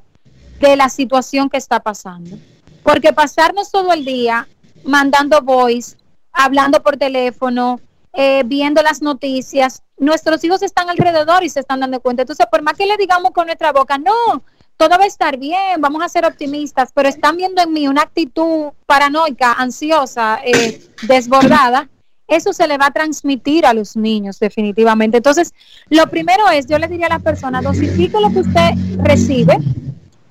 de 0.59 0.75
la 0.75 0.89
situación 0.89 1.49
que 1.49 1.57
está 1.57 1.79
pasando. 1.79 2.37
Porque 2.83 3.13
pasarnos 3.13 3.71
todo 3.71 3.93
el 3.93 4.05
día 4.05 4.47
mandando 4.83 5.41
voice, 5.41 5.97
hablando 6.31 6.81
por 6.81 6.97
teléfono, 6.97 7.79
eh, 8.13 8.43
viendo 8.45 8.81
las 8.81 9.01
noticias, 9.01 9.83
nuestros 9.97 10.43
hijos 10.43 10.61
están 10.61 10.89
alrededor 10.89 11.43
y 11.43 11.49
se 11.49 11.59
están 11.59 11.79
dando 11.79 11.99
cuenta. 11.99 12.23
Entonces, 12.23 12.45
por 12.49 12.61
más 12.61 12.75
que 12.75 12.85
le 12.85 12.97
digamos 12.97 13.31
con 13.31 13.45
nuestra 13.45 13.71
boca, 13.71 13.97
no, 13.97 14.43
todo 14.81 14.97
va 14.97 15.03
a 15.03 15.07
estar 15.07 15.37
bien, 15.37 15.79
vamos 15.79 16.01
a 16.01 16.09
ser 16.09 16.25
optimistas, 16.25 16.89
pero 16.91 17.07
están 17.07 17.37
viendo 17.37 17.61
en 17.61 17.71
mí 17.71 17.87
una 17.87 18.01
actitud 18.01 18.71
paranoica, 18.87 19.53
ansiosa, 19.53 20.39
eh, 20.43 20.81
desbordada, 21.03 21.87
eso 22.27 22.51
se 22.51 22.67
le 22.67 22.79
va 22.79 22.87
a 22.87 22.91
transmitir 22.91 23.67
a 23.67 23.75
los 23.75 23.95
niños 23.95 24.39
definitivamente. 24.39 25.17
Entonces, 25.17 25.53
lo 25.91 26.07
primero 26.07 26.49
es, 26.49 26.65
yo 26.65 26.79
le 26.79 26.87
diría 26.87 27.05
a 27.05 27.09
las 27.09 27.21
personas, 27.21 27.63
dosifique 27.63 28.19
lo 28.19 28.31
que 28.31 28.39
usted 28.39 28.71
recibe. 29.03 29.59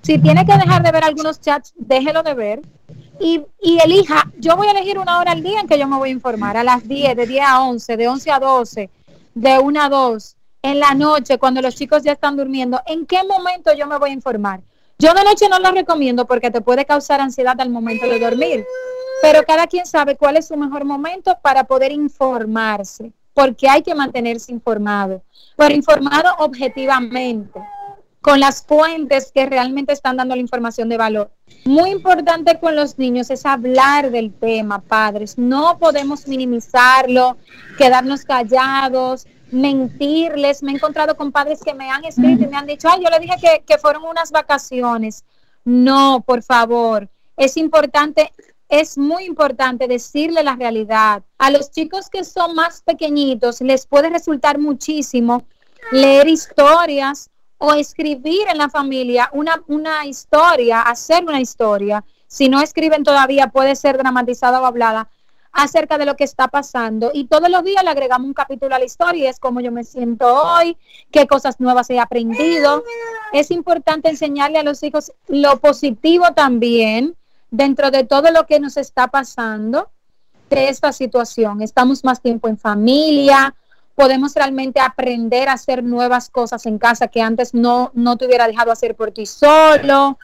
Si 0.03 0.19
tiene 0.19 0.45
que 0.45 0.57
dejar 0.57 0.83
de 0.83 0.91
ver 0.91 1.05
algunos 1.05 1.41
chats, 1.41 1.73
déjelo 1.77 2.25
de 2.25 2.35
ver. 2.35 2.61
Y, 3.21 3.43
y, 3.63 3.79
elija, 3.85 4.33
yo 4.41 4.57
voy 4.57 4.67
a 4.67 4.73
elegir 4.73 4.99
una 4.99 5.21
hora 5.21 5.31
al 5.31 5.45
día 5.45 5.61
en 5.61 5.69
que 5.69 5.79
yo 5.79 5.87
me 5.87 5.97
voy 5.97 6.09
a 6.09 6.13
informar, 6.13 6.57
a 6.57 6.65
las 6.65 6.89
10, 6.89 7.17
de 7.17 7.25
10 7.25 7.45
a 7.47 7.63
11, 7.63 7.97
de 7.97 8.09
11 8.09 8.31
a 8.33 8.41
12, 8.41 8.91
de 9.33 9.59
1 9.61 9.81
a 9.81 9.89
2, 9.89 10.37
en 10.63 10.79
la 10.79 10.95
noche, 10.95 11.39
cuando 11.39 11.63
los 11.63 11.75
chicos 11.75 12.03
ya 12.03 12.13
están 12.13 12.37
durmiendo, 12.37 12.81
¿en 12.87 13.07
qué 13.07 13.25
momento 13.25 13.73
yo 13.75 13.87
me 13.87 13.99
voy 13.99 14.11
a 14.11 14.15
informar? 14.15 14.61
Yo 14.99 15.15
de 15.15 15.25
noche 15.25 15.49
no 15.49 15.59
lo 15.59 15.71
recomiendo 15.73 16.27
porque 16.27 16.51
te 16.51 16.61
puede 16.61 16.85
causar 16.85 17.21
ansiedad 17.21 17.59
al 17.59 17.71
momento 17.71 18.07
de 18.07 18.19
dormir, 18.19 18.67
pero 19.23 19.43
cada 19.45 19.67
quien 19.67 19.87
sabe 19.87 20.17
cuál 20.17 20.37
es 20.37 20.49
su 20.49 20.57
mejor 20.57 20.85
momento 20.85 21.39
para 21.43 21.65
poder 21.65 21.91
informarse, 21.93 23.13
porque 23.33 23.69
hay 23.69 23.83
que 23.83 23.95
mantenerse 23.95 24.53
informado, 24.53 25.23
pero 25.57 25.75
informado 25.75 26.29
objetivamente, 26.39 27.61
con 28.21 28.39
las 28.41 28.63
fuentes 28.63 29.33
que 29.33 29.47
realmente 29.47 29.95
están 29.95 30.19
dando 30.19 30.35
la 30.35 30.43
información 30.43 30.91
de 30.91 30.99
valor. 30.99 31.31
Muy 31.65 31.91
importante 31.91 32.59
con 32.61 32.77
los 32.77 32.99
niños 32.99 33.31
es 33.31 33.47
hablar 33.47 34.11
del 34.11 34.33
tema, 34.33 34.81
padres. 34.81 35.39
No 35.39 35.79
podemos 35.79 36.29
minimizarlo, 36.29 37.39
quedarnos 37.79 38.25
callados, 38.25 39.27
mentirles. 39.53 40.63
Me 40.63 40.73
he 40.73 40.75
encontrado 40.75 41.17
con 41.17 41.33
padres 41.33 41.61
que 41.65 41.75
me 41.75 41.91
han 41.91 42.05
escrito 42.05 42.45
y 42.45 42.47
me 42.47 42.57
han 42.57 42.67
dicho, 42.67 42.89
ay, 42.91 43.03
yo 43.03 43.11
le 43.11 43.19
dije 43.19 43.37
que, 43.41 43.65
que 43.67 43.79
fueron 43.79 44.05
unas 44.05 44.31
vacaciones. 44.31 45.25
No, 45.65 46.23
por 46.27 46.43
favor. 46.43 47.09
Es 47.37 47.57
importante, 47.57 48.33
es 48.69 48.99
muy 48.99 49.25
importante 49.25 49.89
decirle 49.89 50.43
la 50.43 50.57
realidad. 50.57 51.23
A 51.39 51.51
los 51.51 51.71
chicos 51.71 52.09
que 52.11 52.25
son 52.25 52.55
más 52.55 52.83
pequeñitos 52.83 53.61
les 53.61 53.87
puede 53.87 54.11
resultar 54.11 54.59
muchísimo 54.59 55.45
leer 55.93 56.29
historias 56.29 57.31
o 57.59 57.75
escribir 57.75 58.47
en 58.51 58.59
la 58.59 58.71
familia 58.71 59.29
una, 59.33 59.63
una 59.67 60.07
historia, 60.07 60.83
hacer 60.83 61.25
una 61.25 61.41
historia. 61.41 62.05
Si 62.27 62.49
no 62.49 62.61
escriben 62.61 63.05
todavía, 63.05 63.49
puede 63.49 63.77
ser 63.77 63.99
dramatizada 63.99 64.61
o 64.61 64.67
hablada 64.67 65.09
acerca 65.53 65.99
de 65.99 66.07
lo 66.07 66.17
que 66.17 66.25
está 66.25 66.49
pasando 66.49 67.11
y 67.13 67.27
todos 67.27 67.49
los 67.49 67.65
días 67.65 67.83
le 67.83 67.91
agregamos 67.91 68.27
un 68.27 68.35
capítulo 68.35 68.75
a 68.75 68.79
la 68.79 68.85
historia 68.85 69.29
es 69.31 69.41
como 69.41 69.61
yo 69.61 69.73
me 69.73 69.85
siento 69.85 70.27
hoy, 70.27 70.77
qué 71.11 71.27
cosas 71.27 71.61
nuevas 71.61 71.91
he 71.91 71.99
aprendido. 71.99 72.85
Es 73.33 73.51
importante 73.51 74.09
enseñarle 74.09 74.59
a 74.59 74.63
los 74.63 74.83
hijos 74.83 75.13
lo 75.29 75.59
positivo 75.59 76.33
también 76.35 77.17
dentro 77.51 77.91
de 77.91 78.05
todo 78.05 78.31
lo 78.31 78.47
que 78.47 78.61
nos 78.61 78.77
está 78.77 79.09
pasando 79.09 79.91
de 80.49 80.69
esta 80.69 80.93
situación. 80.93 81.63
Estamos 81.63 82.05
más 82.05 82.21
tiempo 82.21 82.49
en 82.49 82.59
familia, 82.59 83.55
podemos 83.95 84.35
realmente 84.35 84.81
aprender 84.81 85.49
a 85.49 85.55
hacer 85.55 85.83
nuevas 85.83 86.31
cosas 86.31 86.65
en 86.67 86.79
casa 86.79 87.09
que 87.09 87.23
antes 87.23 87.55
no, 87.55 87.91
no 87.95 88.17
te 88.17 88.27
hubiera 88.27 88.47
dejado 88.47 88.73
hacer 88.73 88.95
por 88.95 89.13
ti 89.13 89.27
solo, 89.27 90.19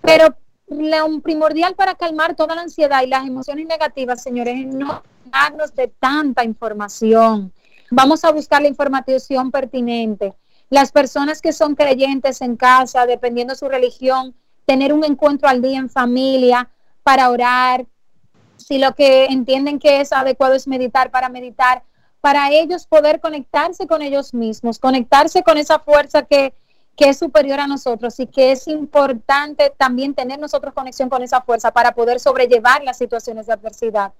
pero 0.00 0.34
lo 0.70 1.20
primordial 1.20 1.74
para 1.74 1.94
calmar 1.94 2.34
toda 2.34 2.54
la 2.54 2.62
ansiedad 2.62 3.02
y 3.02 3.06
las 3.06 3.26
emociones 3.26 3.66
negativas, 3.66 4.22
señores, 4.22 4.58
es 4.58 4.66
no 4.66 5.02
darnos 5.26 5.74
de 5.74 5.88
tanta 5.88 6.44
información. 6.44 7.52
Vamos 7.90 8.24
a 8.24 8.32
buscar 8.32 8.62
la 8.62 8.68
información 8.68 9.50
pertinente. 9.50 10.34
Las 10.70 10.92
personas 10.92 11.40
que 11.40 11.52
son 11.52 11.74
creyentes 11.74 12.42
en 12.42 12.56
casa, 12.56 13.06
dependiendo 13.06 13.54
de 13.54 13.58
su 13.58 13.68
religión, 13.68 14.34
tener 14.66 14.92
un 14.92 15.04
encuentro 15.04 15.48
al 15.48 15.62
día 15.62 15.78
en 15.78 15.88
familia 15.88 16.68
para 17.02 17.30
orar. 17.30 17.86
Si 18.58 18.78
lo 18.78 18.94
que 18.94 19.26
entienden 19.26 19.78
que 19.78 20.02
es 20.02 20.12
adecuado 20.12 20.54
es 20.54 20.68
meditar, 20.68 21.10
para 21.10 21.30
meditar, 21.30 21.82
para 22.20 22.50
ellos 22.50 22.86
poder 22.86 23.20
conectarse 23.20 23.86
con 23.86 24.02
ellos 24.02 24.34
mismos, 24.34 24.78
conectarse 24.78 25.42
con 25.42 25.56
esa 25.56 25.78
fuerza 25.78 26.24
que, 26.24 26.52
que 26.98 27.10
es 27.10 27.18
superior 27.18 27.60
a 27.60 27.68
nosotros 27.68 28.18
y 28.18 28.26
que 28.26 28.50
es 28.50 28.66
importante 28.66 29.72
también 29.76 30.14
tener 30.14 30.40
nosotros 30.40 30.74
conexión 30.74 31.08
con 31.08 31.22
esa 31.22 31.40
fuerza 31.42 31.70
para 31.70 31.92
poder 31.92 32.18
sobrellevar 32.18 32.82
las 32.82 32.98
situaciones 32.98 33.46
de 33.46 33.52
adversidad. 33.52 34.12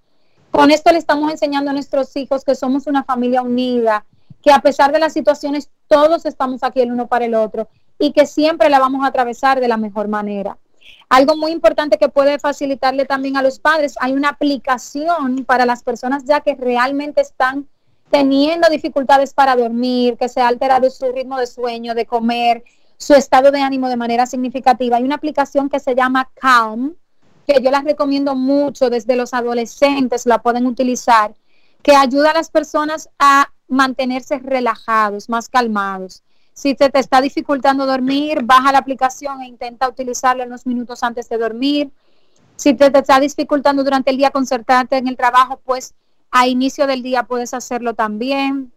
Con 0.52 0.70
esto 0.70 0.92
le 0.92 0.98
estamos 0.98 1.28
enseñando 1.32 1.72
a 1.72 1.74
nuestros 1.74 2.14
hijos 2.16 2.44
que 2.44 2.54
somos 2.54 2.86
una 2.86 3.02
familia 3.02 3.42
unida, 3.42 4.06
que 4.44 4.52
a 4.52 4.60
pesar 4.60 4.92
de 4.92 5.00
las 5.00 5.12
situaciones 5.12 5.70
todos 5.88 6.24
estamos 6.24 6.62
aquí 6.62 6.80
el 6.80 6.92
uno 6.92 7.08
para 7.08 7.24
el 7.24 7.34
otro 7.34 7.68
y 7.98 8.12
que 8.12 8.26
siempre 8.26 8.70
la 8.70 8.78
vamos 8.78 9.04
a 9.04 9.08
atravesar 9.08 9.58
de 9.58 9.66
la 9.66 9.76
mejor 9.76 10.06
manera. 10.06 10.56
Algo 11.08 11.36
muy 11.36 11.50
importante 11.50 11.98
que 11.98 12.08
puede 12.08 12.38
facilitarle 12.38 13.06
también 13.06 13.36
a 13.36 13.42
los 13.42 13.58
padres, 13.58 13.96
hay 13.98 14.12
una 14.12 14.28
aplicación 14.28 15.44
para 15.44 15.66
las 15.66 15.82
personas 15.82 16.24
ya 16.26 16.42
que 16.42 16.54
realmente 16.54 17.22
están 17.22 17.66
teniendo 18.10 18.68
dificultades 18.68 19.34
para 19.34 19.56
dormir, 19.56 20.16
que 20.16 20.28
se 20.28 20.40
ha 20.40 20.48
alterado 20.48 20.90
su 20.90 21.10
ritmo 21.12 21.38
de 21.38 21.46
sueño, 21.46 21.94
de 21.94 22.06
comer, 22.06 22.64
su 22.96 23.14
estado 23.14 23.50
de 23.50 23.60
ánimo 23.60 23.88
de 23.88 23.96
manera 23.96 24.26
significativa. 24.26 24.96
Hay 24.96 25.04
una 25.04 25.16
aplicación 25.16 25.68
que 25.68 25.80
se 25.80 25.94
llama 25.94 26.30
Calm, 26.34 26.94
que 27.46 27.62
yo 27.62 27.70
las 27.70 27.84
recomiendo 27.84 28.34
mucho 28.34 28.90
desde 28.90 29.16
los 29.16 29.32
adolescentes, 29.32 30.26
la 30.26 30.42
pueden 30.42 30.66
utilizar, 30.66 31.34
que 31.82 31.94
ayuda 31.94 32.32
a 32.32 32.34
las 32.34 32.50
personas 32.50 33.08
a 33.18 33.52
mantenerse 33.68 34.38
relajados, 34.38 35.28
más 35.28 35.48
calmados. 35.48 36.22
Si 36.52 36.74
te, 36.74 36.90
te 36.90 36.98
está 36.98 37.20
dificultando 37.20 37.86
dormir, 37.86 38.40
baja 38.42 38.72
la 38.72 38.78
aplicación 38.78 39.42
e 39.42 39.46
intenta 39.46 39.88
utilizarla 39.88 40.44
unos 40.44 40.66
minutos 40.66 41.02
antes 41.02 41.28
de 41.28 41.38
dormir. 41.38 41.92
Si 42.56 42.74
te, 42.74 42.90
te 42.90 42.98
está 42.98 43.20
dificultando 43.20 43.84
durante 43.84 44.10
el 44.10 44.16
día 44.16 44.30
concertarte 44.30 44.96
en 44.96 45.06
el 45.06 45.16
trabajo, 45.16 45.60
pues 45.64 45.94
a 46.30 46.46
inicio 46.46 46.86
del 46.86 47.02
día 47.02 47.24
puedes 47.24 47.54
hacerlo 47.54 47.94
también. 47.94 48.72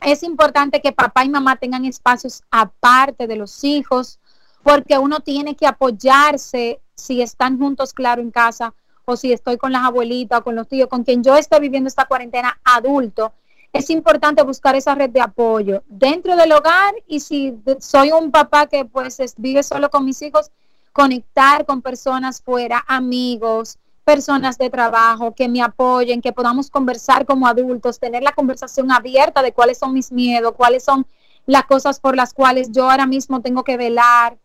Es 0.00 0.22
importante 0.22 0.80
que 0.80 0.92
papá 0.92 1.24
y 1.24 1.28
mamá 1.28 1.56
tengan 1.56 1.84
espacios 1.84 2.42
aparte 2.50 3.26
de 3.26 3.36
los 3.36 3.64
hijos, 3.64 4.18
porque 4.62 4.98
uno 4.98 5.20
tiene 5.20 5.56
que 5.56 5.66
apoyarse 5.66 6.80
si 6.94 7.22
están 7.22 7.58
juntos, 7.58 7.92
claro, 7.92 8.20
en 8.20 8.30
casa, 8.30 8.74
o 9.04 9.16
si 9.16 9.32
estoy 9.32 9.56
con 9.56 9.72
las 9.72 9.84
abuelitas 9.84 10.40
o 10.40 10.44
con 10.44 10.54
los 10.54 10.68
tíos, 10.68 10.88
con 10.88 11.02
quien 11.02 11.24
yo 11.24 11.36
estoy 11.36 11.60
viviendo 11.60 11.88
esta 11.88 12.04
cuarentena 12.04 12.60
adulto. 12.62 13.32
Es 13.72 13.90
importante 13.90 14.42
buscar 14.42 14.76
esa 14.76 14.94
red 14.94 15.10
de 15.10 15.20
apoyo 15.20 15.82
dentro 15.88 16.36
del 16.36 16.52
hogar 16.52 16.94
y 17.06 17.20
si 17.20 17.54
soy 17.80 18.12
un 18.12 18.30
papá 18.30 18.66
que 18.66 18.84
pues 18.84 19.18
vive 19.36 19.62
solo 19.62 19.90
con 19.90 20.04
mis 20.04 20.20
hijos, 20.22 20.50
conectar 20.92 21.64
con 21.64 21.80
personas 21.80 22.42
fuera, 22.42 22.84
amigos, 22.86 23.78
personas 24.08 24.56
de 24.56 24.70
trabajo 24.70 25.34
que 25.34 25.50
me 25.50 25.60
apoyen, 25.60 26.22
que 26.22 26.32
podamos 26.32 26.70
conversar 26.70 27.26
como 27.26 27.46
adultos, 27.46 28.00
tener 28.00 28.22
la 28.22 28.32
conversación 28.32 28.90
abierta 28.90 29.42
de 29.42 29.52
cuáles 29.52 29.76
son 29.76 29.92
mis 29.92 30.10
miedos, 30.10 30.54
cuáles 30.56 30.82
son 30.82 31.06
las 31.44 31.64
cosas 31.64 32.00
por 32.00 32.16
las 32.16 32.32
cuales 32.32 32.72
yo 32.72 32.90
ahora 32.90 33.04
mismo 33.04 33.42
tengo 33.42 33.64
que 33.64 33.76
velar 33.76 34.38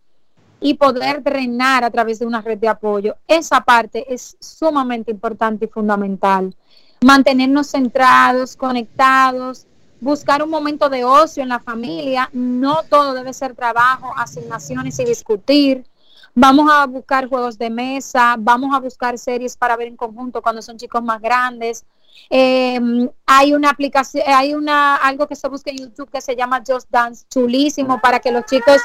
y 0.60 0.74
poder 0.74 1.24
drenar 1.24 1.86
a 1.86 1.92
través 1.92 2.20
de 2.20 2.26
una 2.26 2.42
red 2.42 2.58
de 2.58 2.68
apoyo. 2.68 3.16
Esa 3.26 3.62
parte 3.62 4.14
es 4.14 4.36
sumamente 4.42 5.12
importante 5.12 5.64
y 5.64 5.70
fundamental. 5.70 6.54
Mantenernos 7.02 7.68
centrados, 7.68 8.58
conectados, 8.58 9.66
buscar 10.02 10.44
un 10.44 10.50
momento 10.50 10.90
de 10.90 11.06
ocio 11.06 11.42
en 11.42 11.48
la 11.48 11.62
familia. 11.62 12.30
No 12.34 12.84
todo 12.90 13.14
debe 13.14 13.32
ser 13.32 13.56
trabajo, 13.56 14.12
asignaciones 14.18 15.00
y 15.00 15.06
discutir 15.06 15.86
Vamos 16.36 16.70
a 16.72 16.86
buscar 16.88 17.28
juegos 17.28 17.60
de 17.60 17.70
mesa, 17.70 18.36
vamos 18.40 18.76
a 18.76 18.80
buscar 18.80 19.18
series 19.20 19.56
para 19.56 19.78
ver 19.78 19.88
en 19.88 19.96
conjunto 19.96 20.42
cuando 20.42 20.64
son 20.64 20.78
chicos 20.78 21.04
más 21.04 21.22
grandes. 21.22 21.86
Eh, 22.30 22.80
hay 23.26 23.54
una 23.54 23.70
aplicación, 23.70 24.24
hay 24.28 24.56
una 24.56 24.96
algo 24.96 25.28
que 25.28 25.36
se 25.36 25.48
busca 25.48 25.70
en 25.70 25.78
YouTube 25.78 26.10
que 26.10 26.22
se 26.22 26.36
llama 26.36 26.64
Just 26.66 26.90
Dance, 26.90 27.26
chulísimo 27.30 28.00
para 28.02 28.20
que 28.20 28.32
los 28.32 28.46
chicos, 28.46 28.82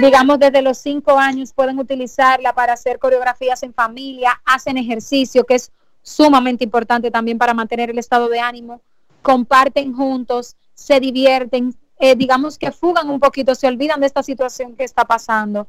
digamos 0.00 0.38
desde 0.38 0.62
los 0.62 0.78
cinco 0.78 1.18
años, 1.18 1.52
puedan 1.52 1.78
utilizarla 1.78 2.54
para 2.54 2.72
hacer 2.72 2.98
coreografías 2.98 3.62
en 3.62 3.74
familia, 3.74 4.40
hacen 4.46 4.78
ejercicio, 4.78 5.44
que 5.44 5.56
es 5.56 5.72
sumamente 6.02 6.64
importante 6.64 7.10
también 7.10 7.36
para 7.36 7.52
mantener 7.52 7.90
el 7.90 7.98
estado 7.98 8.28
de 8.28 8.40
ánimo, 8.40 8.80
comparten 9.20 9.92
juntos, 9.92 10.56
se 10.72 11.00
divierten, 11.00 11.74
eh, 11.98 12.14
digamos 12.14 12.58
que 12.58 12.72
fugan 12.72 13.10
un 13.10 13.20
poquito, 13.20 13.54
se 13.54 13.66
olvidan 13.66 14.00
de 14.00 14.06
esta 14.06 14.22
situación 14.22 14.76
que 14.76 14.84
está 14.84 15.04
pasando. 15.04 15.66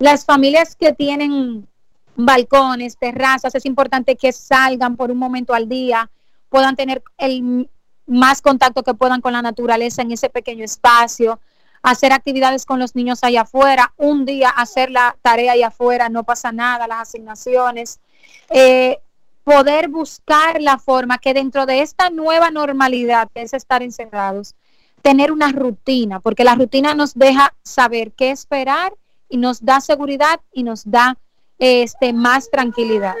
Las 0.00 0.24
familias 0.24 0.76
que 0.76 0.94
tienen 0.94 1.68
balcones, 2.16 2.96
terrazas, 2.96 3.54
es 3.54 3.66
importante 3.66 4.16
que 4.16 4.32
salgan 4.32 4.96
por 4.96 5.10
un 5.10 5.18
momento 5.18 5.52
al 5.52 5.68
día, 5.68 6.10
puedan 6.48 6.74
tener 6.74 7.02
el 7.18 7.68
más 8.06 8.40
contacto 8.40 8.82
que 8.82 8.94
puedan 8.94 9.20
con 9.20 9.34
la 9.34 9.42
naturaleza 9.42 10.00
en 10.00 10.10
ese 10.10 10.30
pequeño 10.30 10.64
espacio, 10.64 11.38
hacer 11.82 12.14
actividades 12.14 12.64
con 12.64 12.78
los 12.78 12.96
niños 12.96 13.22
allá 13.22 13.42
afuera, 13.42 13.92
un 13.98 14.24
día 14.24 14.48
hacer 14.48 14.90
la 14.90 15.18
tarea 15.20 15.52
allá 15.52 15.66
afuera, 15.66 16.08
no 16.08 16.24
pasa 16.24 16.50
nada, 16.50 16.88
las 16.88 17.00
asignaciones, 17.00 18.00
eh, 18.48 19.00
poder 19.44 19.90
buscar 19.90 20.62
la 20.62 20.78
forma 20.78 21.18
que 21.18 21.34
dentro 21.34 21.66
de 21.66 21.82
esta 21.82 22.08
nueva 22.08 22.50
normalidad 22.50 23.28
que 23.34 23.42
es 23.42 23.52
estar 23.52 23.82
encerrados, 23.82 24.54
tener 25.02 25.30
una 25.30 25.52
rutina, 25.52 26.20
porque 26.20 26.44
la 26.44 26.54
rutina 26.54 26.94
nos 26.94 27.12
deja 27.12 27.54
saber 27.62 28.12
qué 28.12 28.30
esperar 28.30 28.94
y 29.30 29.36
nos 29.36 29.64
da 29.64 29.80
seguridad 29.80 30.40
y 30.52 30.64
nos 30.64 30.90
da 30.90 31.16
este 31.58 32.12
más 32.12 32.50
tranquilidad. 32.50 33.14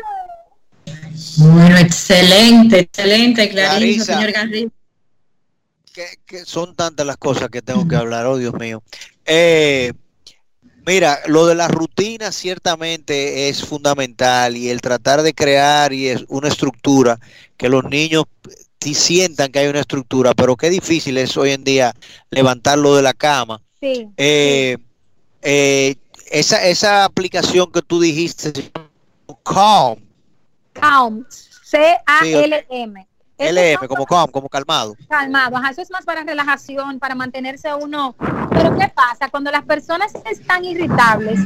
Bueno, 1.38 1.78
excelente, 1.78 2.80
excelente, 2.80 3.48
Clarisa, 3.48 4.04
señor 4.04 4.32
Garrido. 4.32 4.70
Que, 6.26 6.44
son 6.44 6.74
tantas 6.74 7.06
las 7.06 7.16
cosas 7.16 7.50
que 7.50 7.62
tengo 7.62 7.86
que 7.86 7.96
hablar, 7.96 8.26
oh 8.26 8.38
Dios 8.38 8.54
mío. 8.54 8.82
Eh, 9.26 9.92
mira, 10.86 11.20
lo 11.26 11.46
de 11.46 11.54
la 11.54 11.68
rutina 11.68 12.32
ciertamente 12.32 13.48
es 13.48 13.64
fundamental 13.64 14.56
y 14.56 14.70
el 14.70 14.80
tratar 14.80 15.22
de 15.22 15.34
crear 15.34 15.92
y 15.92 16.08
es 16.08 16.24
una 16.28 16.48
estructura 16.48 17.18
que 17.56 17.68
los 17.68 17.84
niños 17.84 18.24
sí 18.80 18.94
sientan 18.94 19.52
que 19.52 19.58
hay 19.58 19.68
una 19.68 19.80
estructura, 19.80 20.32
pero 20.32 20.56
qué 20.56 20.70
difícil 20.70 21.18
es 21.18 21.36
hoy 21.36 21.50
en 21.50 21.64
día 21.64 21.92
levantarlo 22.30 22.96
de 22.96 23.02
la 23.02 23.12
cama. 23.12 23.60
Sí. 23.80 24.08
Eh, 24.16 24.78
eh, 25.42 25.96
esa, 26.30 26.64
esa 26.66 27.04
aplicación 27.04 27.70
que 27.72 27.82
tú 27.82 28.00
dijiste, 28.00 28.70
Calm, 29.44 29.98
Calm, 30.72 31.26
C-A-L-M. 31.64 33.06
LM, 33.40 33.88
como 33.88 34.04
calm, 34.04 34.30
como 34.30 34.48
calmado. 34.50 34.94
Calmado, 35.08 35.56
ajá, 35.56 35.70
eso 35.70 35.80
es 35.80 35.90
más 35.90 36.04
para 36.04 36.24
relajación, 36.24 36.98
para 36.98 37.14
mantenerse 37.14 37.74
uno. 37.74 38.14
Pero 38.50 38.76
¿qué 38.76 38.92
pasa? 38.94 39.30
Cuando 39.30 39.50
las 39.50 39.64
personas 39.64 40.12
están 40.30 40.64
irritables 40.64 41.40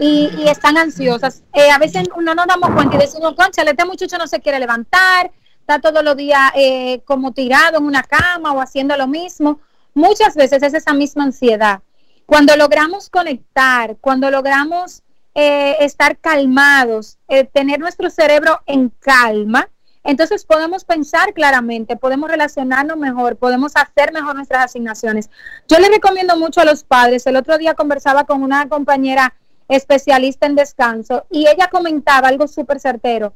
y, 0.00 0.28
están 0.48 0.76
ansiosas, 0.76 1.44
eh, 1.52 1.70
a 1.70 1.78
veces 1.78 2.08
uno 2.16 2.34
no 2.34 2.46
nos 2.46 2.46
damos 2.48 2.70
cuenta 2.70 2.96
y 2.96 3.00
decimos, 3.00 3.34
concha, 3.34 3.62
este 3.62 3.84
muchacho 3.84 4.18
no 4.18 4.26
se 4.26 4.40
quiere 4.40 4.58
levantar, 4.58 5.30
está 5.60 5.78
todos 5.80 6.02
los 6.02 6.16
días 6.16 6.50
eh, 6.56 7.00
como 7.04 7.32
tirado 7.32 7.78
en 7.78 7.84
una 7.84 8.02
cama 8.02 8.52
o 8.52 8.60
haciendo 8.60 8.96
lo 8.96 9.06
mismo. 9.06 9.60
Muchas 9.94 10.34
veces 10.34 10.62
es 10.64 10.74
esa 10.74 10.94
misma 10.94 11.24
ansiedad. 11.24 11.80
Cuando 12.26 12.56
logramos 12.56 13.08
conectar, 13.08 13.96
cuando 14.00 14.30
logramos 14.30 15.02
eh, 15.34 15.76
estar 15.80 16.18
calmados, 16.18 17.18
eh, 17.28 17.44
tener 17.44 17.78
nuestro 17.78 18.10
cerebro 18.10 18.60
en 18.66 18.90
calma, 18.90 19.68
entonces 20.02 20.44
podemos 20.44 20.84
pensar 20.84 21.34
claramente, 21.34 21.96
podemos 21.96 22.30
relacionarnos 22.30 22.96
mejor, 22.96 23.36
podemos 23.36 23.72
hacer 23.74 24.12
mejor 24.12 24.36
nuestras 24.36 24.66
asignaciones. 24.66 25.30
Yo 25.68 25.78
le 25.78 25.88
recomiendo 25.88 26.36
mucho 26.36 26.60
a 26.60 26.64
los 26.64 26.84
padres, 26.84 27.26
el 27.26 27.36
otro 27.36 27.58
día 27.58 27.74
conversaba 27.74 28.24
con 28.24 28.42
una 28.42 28.68
compañera 28.68 29.34
especialista 29.68 30.46
en 30.46 30.54
descanso 30.54 31.26
y 31.30 31.48
ella 31.48 31.68
comentaba 31.68 32.28
algo 32.28 32.46
súper 32.46 32.78
certero. 32.78 33.34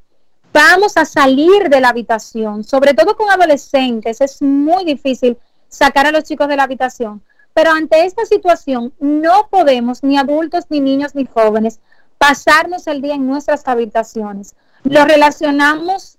Vamos 0.53 0.97
a 0.97 1.05
salir 1.05 1.69
de 1.69 1.81
la 1.81 1.91
habitación, 1.91 2.65
sobre 2.65 2.95
todo 2.95 3.17
con 3.17 3.31
adolescentes, 3.31 4.21
es 4.21 4.41
muy 4.41 4.85
difícil 4.85 5.39
sacar 5.69 6.07
a 6.07 6.13
los 6.13 6.25
chicos 6.25 6.49
de 6.49 6.57
la 6.57 6.65
habitación. 6.65 7.23
Pero 7.55 7.73
ante 7.73 8.05
esta 8.05 8.25
situación 8.25 8.93
no 9.01 9.49
podemos, 9.51 10.03
ni 10.03 10.17
adultos, 10.17 10.67
ni 10.69 10.81
niños, 10.81 11.15
ni 11.15 11.27
jóvenes, 11.27 11.81
pasarnos 12.19 12.87
el 12.87 13.01
día 13.03 13.15
en 13.15 13.27
nuestras 13.27 13.67
habitaciones. 13.67 14.55
Lo 14.85 15.05
relacionamos 15.05 16.19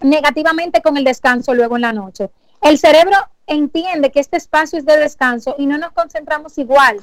negativamente 0.00 0.82
con 0.82 0.96
el 0.96 1.04
descanso 1.04 1.54
luego 1.54 1.76
en 1.76 1.82
la 1.82 1.92
noche. 1.92 2.30
El 2.60 2.78
cerebro 2.78 3.16
entiende 3.46 4.10
que 4.10 4.20
este 4.20 4.36
espacio 4.36 4.78
es 4.78 4.86
de 4.86 4.96
descanso 4.96 5.54
y 5.58 5.66
no 5.66 5.78
nos 5.78 5.92
concentramos 5.92 6.56
igual. 6.58 7.00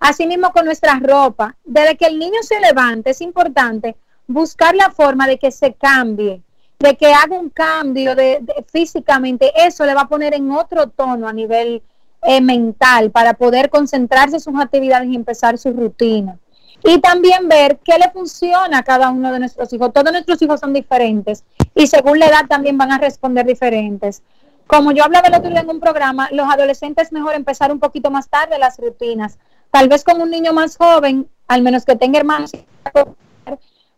Asimismo 0.00 0.52
con 0.52 0.64
nuestra 0.64 0.98
ropa, 0.98 1.56
desde 1.64 1.96
que 1.96 2.06
el 2.06 2.18
niño 2.18 2.42
se 2.42 2.58
levante 2.60 3.10
es 3.10 3.20
importante 3.20 3.96
buscar 4.26 4.74
la 4.74 4.90
forma 4.90 5.26
de 5.26 5.38
que 5.38 5.50
se 5.50 5.74
cambie, 5.74 6.42
de 6.78 6.96
que 6.96 7.12
haga 7.12 7.38
un 7.38 7.50
cambio 7.50 8.14
de, 8.14 8.42
físicamente, 8.72 9.52
eso 9.54 9.84
le 9.84 9.94
va 9.94 10.02
a 10.02 10.08
poner 10.08 10.34
en 10.34 10.50
otro 10.52 10.88
tono 10.88 11.28
a 11.28 11.32
nivel 11.32 11.82
eh, 12.22 12.40
mental 12.40 13.10
para 13.10 13.34
poder 13.34 13.70
concentrarse 13.70 14.36
en 14.36 14.40
sus 14.40 14.54
actividades 14.60 15.08
y 15.08 15.16
empezar 15.16 15.58
su 15.58 15.72
rutina. 15.72 16.38
Y 16.84 16.98
también 16.98 17.48
ver 17.48 17.78
qué 17.84 17.98
le 17.98 18.10
funciona 18.10 18.78
a 18.78 18.82
cada 18.82 19.10
uno 19.10 19.32
de 19.32 19.38
nuestros 19.38 19.72
hijos. 19.72 19.92
Todos 19.92 20.12
nuestros 20.12 20.40
hijos 20.40 20.60
son 20.60 20.72
diferentes 20.72 21.44
y 21.74 21.86
según 21.86 22.18
la 22.18 22.26
edad 22.26 22.46
también 22.48 22.78
van 22.78 22.92
a 22.92 22.98
responder 22.98 23.46
diferentes. 23.46 24.22
Como 24.66 24.92
yo 24.92 25.04
hablaba 25.04 25.28
el 25.28 25.34
otro 25.34 25.50
día 25.50 25.60
en 25.60 25.70
un 25.70 25.80
programa, 25.80 26.28
los 26.30 26.48
adolescentes 26.48 27.08
es 27.08 27.12
mejor 27.12 27.34
empezar 27.34 27.72
un 27.72 27.80
poquito 27.80 28.10
más 28.10 28.28
tarde 28.28 28.58
las 28.58 28.78
rutinas. 28.78 29.38
Tal 29.70 29.88
vez 29.88 30.04
con 30.04 30.20
un 30.20 30.30
niño 30.30 30.52
más 30.52 30.76
joven, 30.76 31.28
al 31.48 31.62
menos 31.62 31.84
que 31.84 31.96
tenga 31.96 32.18
hermanos, 32.18 32.52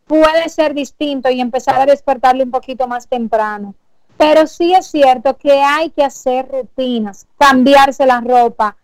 puede 0.06 0.48
ser 0.48 0.74
distinto 0.74 1.30
y 1.30 1.40
empezar 1.40 1.80
a 1.80 1.86
despertarle 1.86 2.44
un 2.44 2.50
poquito 2.50 2.86
más 2.88 3.06
temprano. 3.06 3.74
Pero 4.22 4.46
sí 4.46 4.72
es 4.72 4.86
cierto 4.86 5.36
que 5.36 5.60
hay 5.60 5.90
que 5.90 6.04
hacer 6.04 6.46
rutinas, 6.48 7.26
cambiarse 7.36 8.06
la 8.06 8.20
ropa, 8.20 8.76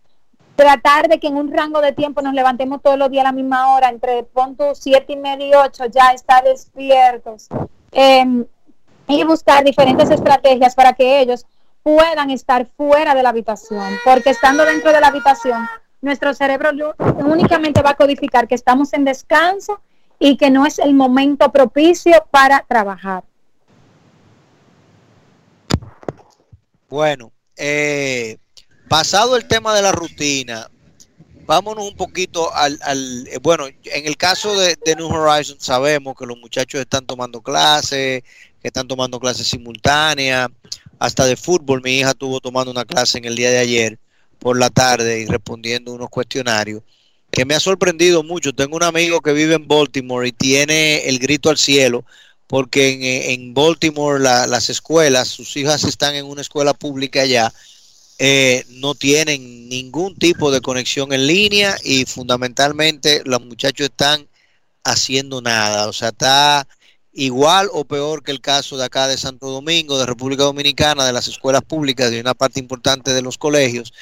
tratar 0.57 1.07
de 1.09 1.21
que 1.21 1.29
en 1.29 1.37
un 1.37 1.53
rango 1.53 1.81
de 1.81 1.93
tiempo 1.93 2.23
nos 2.23 2.35
levantemos 2.35 2.83
todos 2.83 2.99
los 2.99 3.09
días 3.09 3.25
a 3.25 3.29
la 3.29 3.33
misma 3.33 3.73
hora, 3.73 3.89
entre 3.89 4.25
punto 4.25 4.75
siete 4.75 5.13
y 5.13 5.17
medio 5.17 5.47
y 5.47 5.55
ocho, 5.55 5.85
ya 5.87 6.11
estar 6.11 6.43
despiertos. 6.43 7.47
Em, 7.93 8.47
y 9.07 9.23
buscar 9.23 9.63
diferentes 9.63 10.11
estrategias 10.11 10.75
para 10.75 10.95
que 10.95 11.21
ellos 11.21 11.47
puedan 11.85 12.31
estar 12.31 12.67
fuera 12.77 13.15
de 13.15 13.23
la 13.23 13.29
habitación, 13.29 13.93
porque 14.05 14.31
estando 14.31 14.65
dentro 14.65 14.91
de 14.91 15.01
la 15.01 15.07
habitación, 15.07 15.69
nuestro 16.01 16.35
cerebro 16.35 16.97
únicamente 16.99 17.81
va 17.81 17.91
a 17.91 17.97
codificar 17.97 18.49
que 18.49 18.57
estamos 18.57 18.93
en 18.93 19.05
descanso 19.05 19.81
y 20.19 20.37
que 20.37 20.51
no 20.51 20.67
es 20.67 20.81
el 20.81 20.95
momento 20.95 21.53
propicio 21.53 22.27
para 22.33 22.65
trabajar. 22.69 23.23
Bueno, 26.89 27.33
eh, 27.59 28.39
pasado 28.89 29.37
el 29.37 29.47
tema 29.47 29.75
de 29.75 29.83
la 29.83 29.93
rutina, 29.93 30.71
vámonos 31.45 31.87
un 31.87 31.95
poquito 31.97 32.51
al, 32.55 32.79
eh, 33.31 33.39
bueno, 33.43 33.67
en 33.67 34.07
el 34.07 34.17
caso 34.17 34.59
de, 34.59 34.75
New 34.97 35.09
Horizons 35.09 35.63
sabemos 35.63 36.17
que 36.19 36.25
los 36.25 36.39
muchachos 36.39 36.81
están 36.81 37.05
tomando 37.05 37.43
clases, 37.43 38.23
que 38.63 38.69
están 38.69 38.89
tomando 38.89 39.21
clases 39.21 39.47
simultáneas, 39.49 40.49
hasta 40.99 41.27
de 41.27 41.37
fútbol, 41.37 41.83
mi 41.85 41.99
hija 41.99 42.11
estuvo 42.11 42.41
tomando 42.41 42.71
una 42.71 42.87
clase 42.87 43.19
en 43.19 43.27
el 43.27 43.37
día 43.37 43.51
de 43.51 43.59
ayer 43.59 43.99
por 44.39 44.59
la 44.59 44.71
tarde 44.71 45.21
y 45.21 45.27
respondiendo 45.27 45.93
unos 45.93 46.09
cuestionarios 46.09 46.83
que 47.31 47.45
me 47.45 47.55
ha 47.55 47.61
sorprendido 47.61 48.23
mucho. 48.23 48.55
Tengo 48.55 48.77
un 48.77 48.83
amigo 48.83 49.21
que 49.21 49.35
vive 49.35 49.55
en 49.55 49.69
Baltimore 49.69 50.27
y 50.27 50.33
tiene 50.33 51.07
el 51.07 51.19
grito 51.19 51.51
al 51.51 51.59
cielo 51.59 52.07
porque 52.49 53.33
en, 53.33 53.55
Baltimore 53.55 54.19
las 54.21 54.69
escuelas, 54.69 55.29
sus 55.29 55.57
hijas 55.57 55.85
están 55.85 56.17
en 56.17 56.27
una 56.27 56.41
escuela 56.41 56.75
pública 56.75 57.23
allá 57.23 57.53
eh, 58.21 58.65
no 58.71 58.97
tienen 58.97 59.69
ningún 59.69 60.17
tipo 60.17 60.51
de 60.51 60.61
conexión 60.61 61.13
en 61.13 61.29
línea 61.29 61.77
y 61.85 62.05
fundamentalmente 62.05 63.23
los 63.25 63.41
muchachos 63.41 63.87
están 63.91 64.29
haciendo 64.83 65.41
nada. 65.41 65.89
O 65.89 65.93
sea, 65.93 66.09
está 66.09 66.67
igual 67.13 67.69
o 67.73 67.85
peor 67.85 68.25
que 68.25 68.33
el 68.33 68.41
caso 68.41 68.77
de 68.77 68.85
acá 68.85 69.07
de 69.07 69.17
Santo 69.17 69.51
Domingo, 69.51 69.99
de 69.99 70.07
República 70.07 70.43
Dominicana, 70.43 71.07
de 71.07 71.13
las 71.13 71.29
escuelas 71.29 71.63
públicas, 71.63 72.11
de 72.11 72.21
una 72.21 72.35
parte 72.35 72.59
importante 72.59 73.13
de 73.13 73.23
los 73.23 73.39
colegios, 73.39 73.93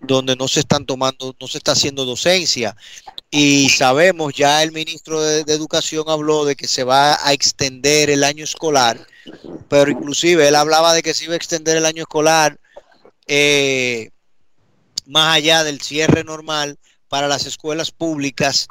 donde 0.00 0.36
no 0.36 0.48
se 0.48 0.60
están 0.60 0.86
tomando, 0.86 1.36
no 1.38 1.46
se 1.46 1.58
está 1.58 1.72
haciendo 1.72 2.06
docencia. 2.06 2.74
Y 3.30 3.68
sabemos, 3.70 4.34
ya 4.34 4.62
el 4.62 4.72
ministro 4.72 5.20
de, 5.20 5.40
Educación 5.52 6.04
habló 6.08 6.44
de 6.44 6.56
que 6.56 6.68
se 6.68 6.84
va 6.84 7.18
a 7.26 7.32
extender 7.32 8.08
el 8.10 8.24
año 8.24 8.44
escolar, 8.44 9.04
pero 9.68 9.90
inclusive 9.90 10.46
él 10.48 10.54
hablaba 10.54 10.94
de 10.94 11.02
que 11.02 11.14
se 11.14 11.24
iba 11.24 11.34
a 11.34 11.36
extender 11.36 11.76
el 11.76 11.86
año 11.86 12.02
escolar 12.02 12.58
eh, 13.26 14.10
más 15.06 15.36
allá 15.36 15.64
del 15.64 15.80
cierre 15.80 16.22
normal 16.24 16.78
para 17.08 17.28
las 17.28 17.46
escuelas 17.46 17.90
públicas, 17.90 18.66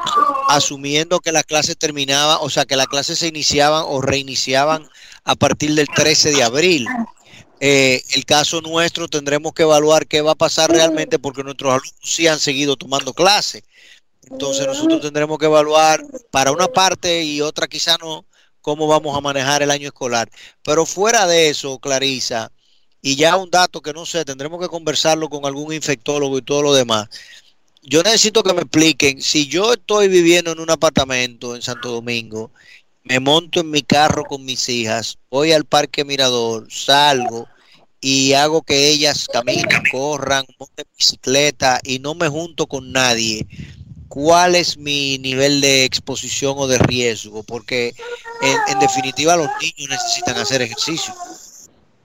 asumiendo 0.49 1.19
que 1.19 1.31
la 1.31 1.43
clase 1.43 1.75
terminaba, 1.75 2.39
o 2.39 2.49
sea, 2.49 2.65
que 2.65 2.75
la 2.75 2.85
clase 2.85 3.15
se 3.15 3.27
iniciaban 3.27 3.83
o 3.87 4.01
reiniciaban 4.01 4.87
a 5.23 5.35
partir 5.35 5.73
del 5.73 5.87
13 5.87 6.31
de 6.31 6.43
abril. 6.43 6.87
Eh, 7.61 8.03
el 8.11 8.25
caso 8.25 8.61
nuestro 8.61 9.07
tendremos 9.07 9.53
que 9.53 9.63
evaluar 9.63 10.07
qué 10.07 10.21
va 10.21 10.33
a 10.33 10.35
pasar 10.35 10.69
realmente 10.69 11.19
porque 11.19 11.43
nuestros 11.43 11.71
alumnos 11.71 11.95
sí 12.03 12.27
han 12.27 12.39
seguido 12.39 12.75
tomando 12.75 13.13
clase. 13.13 13.63
Entonces 14.29 14.65
nosotros 14.65 15.01
tendremos 15.01 15.38
que 15.38 15.45
evaluar 15.45 16.03
para 16.31 16.51
una 16.51 16.67
parte 16.67 17.23
y 17.23 17.41
otra 17.41 17.67
quizá 17.67 17.97
no 17.97 18.25
cómo 18.61 18.88
vamos 18.88 19.15
a 19.15 19.21
manejar 19.21 19.61
el 19.61 19.69
año 19.69 19.88
escolar. 19.88 20.27
Pero 20.63 20.88
fuera 20.88 21.27
de 21.27 21.49
eso, 21.49 21.77
Clarisa, 21.77 22.51
y 22.99 23.15
ya 23.15 23.38
un 23.38 23.51
dato 23.51 23.79
que 23.79 23.93
no 23.93 24.07
sé, 24.07 24.25
tendremos 24.25 24.59
que 24.59 24.67
conversarlo 24.67 25.29
con 25.29 25.45
algún 25.45 25.71
infectólogo 25.71 26.39
y 26.39 26.41
todo 26.41 26.63
lo 26.63 26.73
demás. 26.73 27.07
Yo 27.83 28.01
necesito 28.01 28.41
que 28.41 28.55
me 28.55 28.61
expliquen, 28.61 29.21
si 29.21 29.45
yo 29.45 29.73
estoy 29.73 30.07
viviendo 30.07 30.51
en 30.51 30.59
un 30.59 30.71
apartamento 30.71 31.55
en 31.55 31.61
Santo 31.61 31.91
Domingo, 31.91 32.49
me 33.03 33.19
monto 33.19 33.59
en 33.59 33.69
mi 33.69 33.83
carro 33.83 34.23
con 34.23 34.43
mis 34.43 34.67
hijas, 34.67 35.19
voy 35.29 35.51
al 35.51 35.65
Parque 35.65 36.03
Mirador, 36.03 36.65
salgo 36.71 37.47
y 38.01 38.33
hago 38.33 38.63
que 38.63 38.89
ellas 38.89 39.27
caminen, 39.31 39.83
corran, 39.91 40.43
monten 40.57 40.85
bicicleta 40.97 41.79
y 41.83 41.99
no 41.99 42.15
me 42.15 42.27
junto 42.27 42.65
con 42.65 42.91
nadie 42.91 43.45
cuál 44.15 44.56
es 44.56 44.78
mi 44.78 45.17
nivel 45.17 45.60
de 45.60 45.84
exposición 45.84 46.54
o 46.58 46.67
de 46.67 46.78
riesgo, 46.78 47.43
porque 47.43 47.93
en, 48.41 48.80
definitiva 48.80 49.36
los 49.36 49.49
niños 49.60 49.89
necesitan 49.89 50.38
hacer 50.38 50.62
ejercicio. 50.62 51.13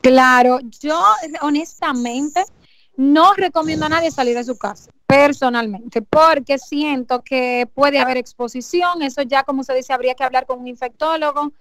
Claro, 0.01 0.59
yo 0.81 1.01
honestamente 1.41 2.43
no 2.97 3.33
recomiendo 3.35 3.87
a 3.87 3.91
nadie 3.91 4.11
salir 4.11 4.37
de 4.37 4.43
su 4.43 4.59
casa, 4.59 4.91
personalmente, 5.07 6.03
porque 6.03 6.59
siento 6.59 7.23
que 7.23 7.69
puede 7.73 8.01
haber 8.01 8.17
exposición, 8.17 9.03
eso 9.03 9.23
ya 9.23 9.45
como 9.45 9.63
se 9.63 9.73
dice, 9.75 9.93
habría 9.93 10.17
que 10.17 10.25
hablar 10.25 10.47
con 10.47 10.59
un 10.59 10.67
infectólogo. 10.67 11.53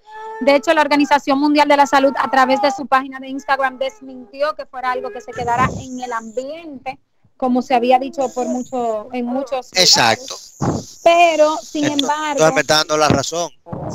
De 0.41 0.55
hecho, 0.55 0.73
la 0.73 0.81
Organización 0.81 1.37
Mundial 1.37 1.67
de 1.67 1.77
la 1.77 1.85
Salud 1.85 2.13
a 2.17 2.31
través 2.31 2.59
de 2.63 2.71
su 2.71 2.87
página 2.87 3.19
de 3.19 3.27
Instagram 3.27 3.77
desmintió 3.77 4.55
que 4.55 4.65
fuera 4.65 4.93
algo 4.93 5.11
que 5.11 5.21
se 5.21 5.31
quedara 5.31 5.69
en 5.79 5.99
el 6.01 6.11
ambiente 6.11 6.97
como 7.39 7.61
se 7.61 7.73
había 7.73 7.99
dicho 7.99 8.27
por 8.33 8.47
mucho, 8.49 9.07
en 9.13 9.25
muchos. 9.25 9.69
Exacto. 9.71 10.35
Pero, 11.05 11.55
sin 11.55 11.85
embargo. 11.85 12.45
Estoy 12.45 12.63
dando 12.67 12.97
la 12.97 13.07
razón. 13.07 13.49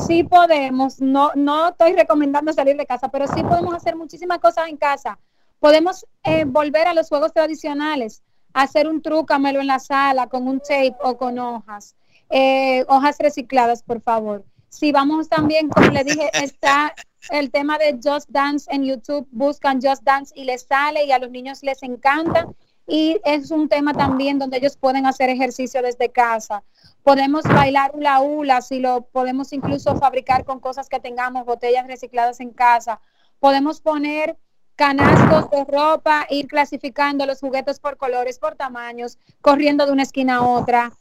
Sí 0.06 0.24
podemos, 0.24 0.98
no, 0.98 1.30
no 1.34 1.68
estoy 1.68 1.92
recomendando 1.92 2.54
salir 2.54 2.74
de 2.78 2.86
casa, 2.86 3.10
pero 3.10 3.26
sí 3.26 3.42
podemos 3.42 3.74
hacer 3.74 3.96
muchísimas 3.96 4.38
cosas 4.38 4.68
en 4.68 4.78
casa. 4.78 5.18
Podemos 5.60 6.06
eh, 6.22 6.46
volver 6.46 6.88
a 6.88 6.94
los 6.94 7.10
juegos 7.10 7.34
tradicionales, 7.34 8.22
hacer 8.54 8.88
un 8.88 9.02
trucamelo 9.02 9.60
en 9.60 9.66
la 9.66 9.78
sala 9.78 10.26
con 10.26 10.48
un 10.48 10.60
tape 10.60 10.96
o 11.02 11.18
con 11.18 11.38
hojas. 11.38 11.96
Eh, 12.30 12.86
hojas 12.88 13.16
recicladas, 13.18 13.82
por 13.82 14.00
favor. 14.00 14.42
Si 14.70 14.90
vamos 14.90 15.28
también, 15.28 15.68
como 15.68 15.90
le 15.90 16.02
dije, 16.02 16.30
está 16.42 16.94
el 17.28 17.50
tema 17.50 17.76
de 17.76 17.98
Just 18.02 18.30
Dance 18.30 18.70
en 18.72 18.84
YouTube, 18.84 19.28
buscan 19.30 19.82
Just 19.82 20.02
Dance 20.02 20.32
y 20.34 20.44
les 20.44 20.62
sale 20.62 21.04
y 21.04 21.12
a 21.12 21.18
los 21.18 21.30
niños 21.30 21.62
les 21.62 21.82
encanta 21.82 22.48
y 22.86 23.20
es 23.24 23.50
un 23.50 23.68
tema 23.68 23.94
también 23.94 24.38
donde 24.38 24.58
ellos 24.58 24.76
pueden 24.76 25.06
hacer 25.06 25.30
ejercicio 25.30 25.82
desde 25.82 26.10
casa. 26.10 26.62
Podemos 27.02 27.44
bailar 27.44 27.92
hula 27.94 28.20
hula, 28.20 28.62
si 28.62 28.80
lo 28.80 29.02
podemos 29.02 29.52
incluso 29.52 29.96
fabricar 29.96 30.44
con 30.44 30.60
cosas 30.60 30.88
que 30.88 31.00
tengamos, 31.00 31.46
botellas 31.46 31.86
recicladas 31.86 32.40
en 32.40 32.50
casa. 32.50 33.00
Podemos 33.40 33.80
poner 33.80 34.36
canastos 34.76 35.50
de 35.50 35.64
ropa, 35.64 36.26
ir 36.28 36.46
clasificando 36.46 37.26
los 37.26 37.40
juguetes 37.40 37.78
por 37.78 37.96
colores, 37.96 38.38
por 38.38 38.56
tamaños, 38.56 39.18
corriendo 39.40 39.86
de 39.86 39.92
una 39.92 40.02
esquina 40.02 40.36
a 40.36 40.42
otra. 40.42 40.92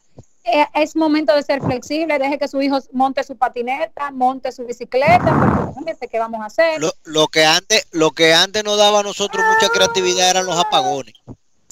Eh, 0.46 0.66
es 0.76 0.96
momento 0.96 1.34
de 1.34 1.42
ser 1.42 1.62
flexible, 1.62 2.20
deje 2.20 2.38
que 2.38 2.50
su 2.50 2.62
hijo 2.62 2.78
monte 2.92 3.24
su 3.24 3.38
patineta, 3.38 4.12
monte 4.12 4.52
su 4.52 4.66
bicicleta, 4.66 5.72
porque 5.74 6.08
qué 6.10 6.20
vamos 6.20 6.42
a 6.42 6.46
hacer. 6.46 6.82
Lo, 6.82 6.92
lo, 7.06 7.28
que 7.28 7.46
antes, 7.46 7.88
lo 7.92 8.12
que 8.12 8.34
antes 8.34 8.64
nos 8.64 8.78
daba 8.78 9.00
a 9.00 9.04
nosotros 9.04 9.44
mucha 9.54 9.70
creatividad 9.70 10.30
eran 10.30 10.46
los 10.46 10.60
apagones. 10.60 11.14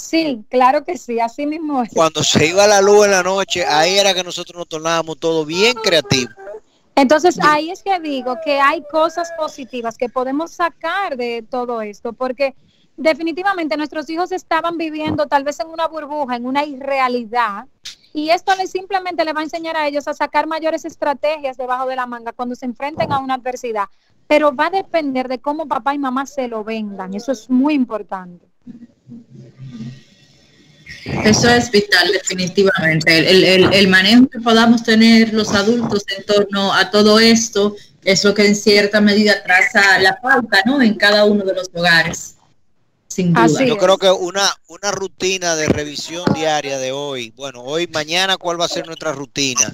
Sí, 0.01 0.43
claro 0.49 0.83
que 0.83 0.97
sí, 0.97 1.19
así 1.19 1.45
mismo 1.45 1.83
es. 1.83 1.93
Cuando 1.93 2.23
se 2.23 2.47
iba 2.47 2.65
la 2.65 2.81
luz 2.81 3.05
en 3.05 3.11
la 3.11 3.23
noche, 3.23 3.63
ahí 3.65 3.99
era 3.99 4.13
que 4.13 4.23
nosotros 4.23 4.57
nos 4.57 4.67
tornábamos 4.67 5.17
todo 5.19 5.45
bien 5.45 5.75
creativo. 5.75 6.31
Entonces 6.95 7.37
ahí 7.41 7.69
es 7.69 7.83
que 7.83 7.99
digo 7.99 8.35
que 8.43 8.59
hay 8.59 8.83
cosas 8.91 9.31
positivas 9.37 9.97
que 9.97 10.09
podemos 10.09 10.51
sacar 10.51 11.15
de 11.17 11.45
todo 11.47 11.81
esto, 11.81 12.13
porque 12.13 12.55
definitivamente 12.97 13.77
nuestros 13.77 14.09
hijos 14.09 14.31
estaban 14.31 14.77
viviendo 14.77 15.27
tal 15.27 15.43
vez 15.43 15.59
en 15.59 15.67
una 15.69 15.87
burbuja, 15.87 16.35
en 16.35 16.45
una 16.45 16.65
irrealidad, 16.65 17.65
y 18.11 18.29
esto 18.29 18.53
les 18.55 18.71
simplemente 18.71 19.23
le 19.23 19.33
va 19.33 19.39
a 19.41 19.43
enseñar 19.43 19.77
a 19.77 19.87
ellos 19.87 20.07
a 20.07 20.13
sacar 20.13 20.47
mayores 20.47 20.83
estrategias 20.83 21.57
debajo 21.57 21.87
de 21.87 21.95
la 21.95 22.07
manga 22.07 22.33
cuando 22.33 22.55
se 22.55 22.65
enfrenten 22.65 23.11
a 23.13 23.19
una 23.19 23.35
adversidad. 23.35 23.85
Pero 24.27 24.53
va 24.53 24.67
a 24.67 24.71
depender 24.71 25.27
de 25.27 25.39
cómo 25.39 25.67
papá 25.67 25.93
y 25.93 25.99
mamá 25.99 26.25
se 26.25 26.47
lo 26.47 26.63
vendan, 26.63 27.13
eso 27.13 27.31
es 27.31 27.49
muy 27.49 27.75
importante. 27.75 28.51
Eso 31.23 31.49
es 31.49 31.71
vital, 31.71 32.11
definitivamente. 32.11 33.17
El, 33.17 33.87
manejo 33.87 34.27
que 34.27 34.39
podamos 34.39 34.83
tener 34.83 35.33
los 35.33 35.53
adultos 35.53 36.03
en 36.15 36.23
torno 36.25 36.73
a 36.73 36.91
todo 36.91 37.19
esto 37.19 37.75
es 38.03 38.23
lo 38.23 38.33
que 38.33 38.45
en 38.45 38.55
cierta 38.55 39.01
medida 39.01 39.41
traza 39.43 39.99
la 39.99 40.19
pauta, 40.21 40.61
¿no? 40.65 40.81
En 40.81 40.95
cada 40.95 41.25
uno 41.25 41.43
de 41.43 41.55
los 41.55 41.69
hogares. 41.73 42.35
Sin 43.07 43.33
duda. 43.33 43.65
Yo 43.65 43.77
creo 43.77 43.97
que 43.97 44.09
una, 44.09 44.49
una 44.67 44.91
rutina 44.91 45.55
de 45.55 45.67
revisión 45.67 46.23
diaria 46.33 46.77
de 46.77 46.91
hoy, 46.91 47.33
bueno, 47.35 47.61
hoy, 47.61 47.87
mañana, 47.87 48.37
¿cuál 48.37 48.59
va 48.59 48.65
a 48.65 48.69
ser 48.69 48.85
nuestra 48.85 49.11
rutina? 49.11 49.71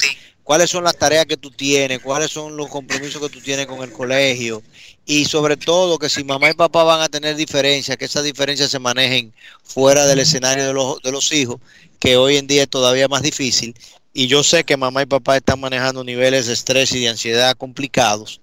cuáles 0.47 0.69
son 0.69 0.85
las 0.85 0.95
tareas 0.95 1.25
que 1.25 1.35
tú 1.35 1.51
tienes, 1.51 1.99
cuáles 1.99 2.31
son 2.31 2.55
los 2.55 2.69
compromisos 2.69 3.21
que 3.21 3.27
tú 3.27 3.41
tienes 3.41 3.67
con 3.67 3.83
el 3.83 3.91
colegio 3.91 4.63
y 5.09 5.23
sobre 5.23 5.55
todo 5.55 5.97
que 5.97 6.09
si 6.09 6.25
mamá 6.25 6.49
y 6.49 6.53
papá 6.53 6.83
van 6.83 7.01
a 7.01 7.07
tener 7.07 7.37
diferencias, 7.37 7.95
que 7.95 8.05
esas 8.05 8.25
diferencias 8.25 8.69
se 8.69 8.77
manejen 8.77 9.33
fuera 9.63 10.05
del 10.05 10.19
escenario 10.19 10.67
de 10.67 10.73
los, 10.73 11.01
de 11.01 11.13
los 11.13 11.31
hijos, 11.31 11.61
que 11.97 12.17
hoy 12.17 12.35
en 12.35 12.45
día 12.45 12.63
es 12.63 12.69
todavía 12.69 13.07
más 13.07 13.21
difícil. 13.21 13.73
Y 14.13 14.27
yo 14.27 14.43
sé 14.43 14.65
que 14.65 14.75
mamá 14.75 15.03
y 15.03 15.05
papá 15.05 15.37
están 15.37 15.61
manejando 15.61 16.03
niveles 16.03 16.47
de 16.47 16.53
estrés 16.53 16.91
y 16.91 16.99
de 16.99 17.07
ansiedad 17.07 17.55
complicados, 17.55 18.41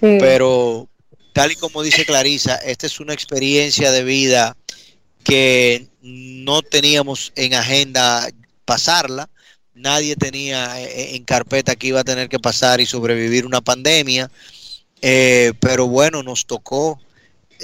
pero 0.00 0.88
tal 1.32 1.52
y 1.52 1.56
como 1.56 1.80
dice 1.80 2.04
Clarisa, 2.04 2.56
esta 2.56 2.86
es 2.86 2.98
una 2.98 3.14
experiencia 3.14 3.92
de 3.92 4.02
vida 4.02 4.56
que 5.22 5.86
no 6.02 6.62
teníamos 6.62 7.32
en 7.36 7.54
agenda 7.54 8.28
pasarla. 8.64 9.30
Nadie 9.74 10.16
tenía 10.16 10.80
eh, 10.82 11.14
en 11.14 11.24
carpeta 11.24 11.76
que 11.76 11.86
iba 11.86 12.00
a 12.00 12.04
tener 12.04 12.28
que 12.28 12.40
pasar 12.40 12.80
y 12.80 12.86
sobrevivir 12.86 13.46
una 13.46 13.60
pandemia, 13.60 14.28
eh, 15.02 15.52
pero 15.60 15.86
bueno, 15.86 16.22
nos 16.22 16.46
tocó. 16.46 17.00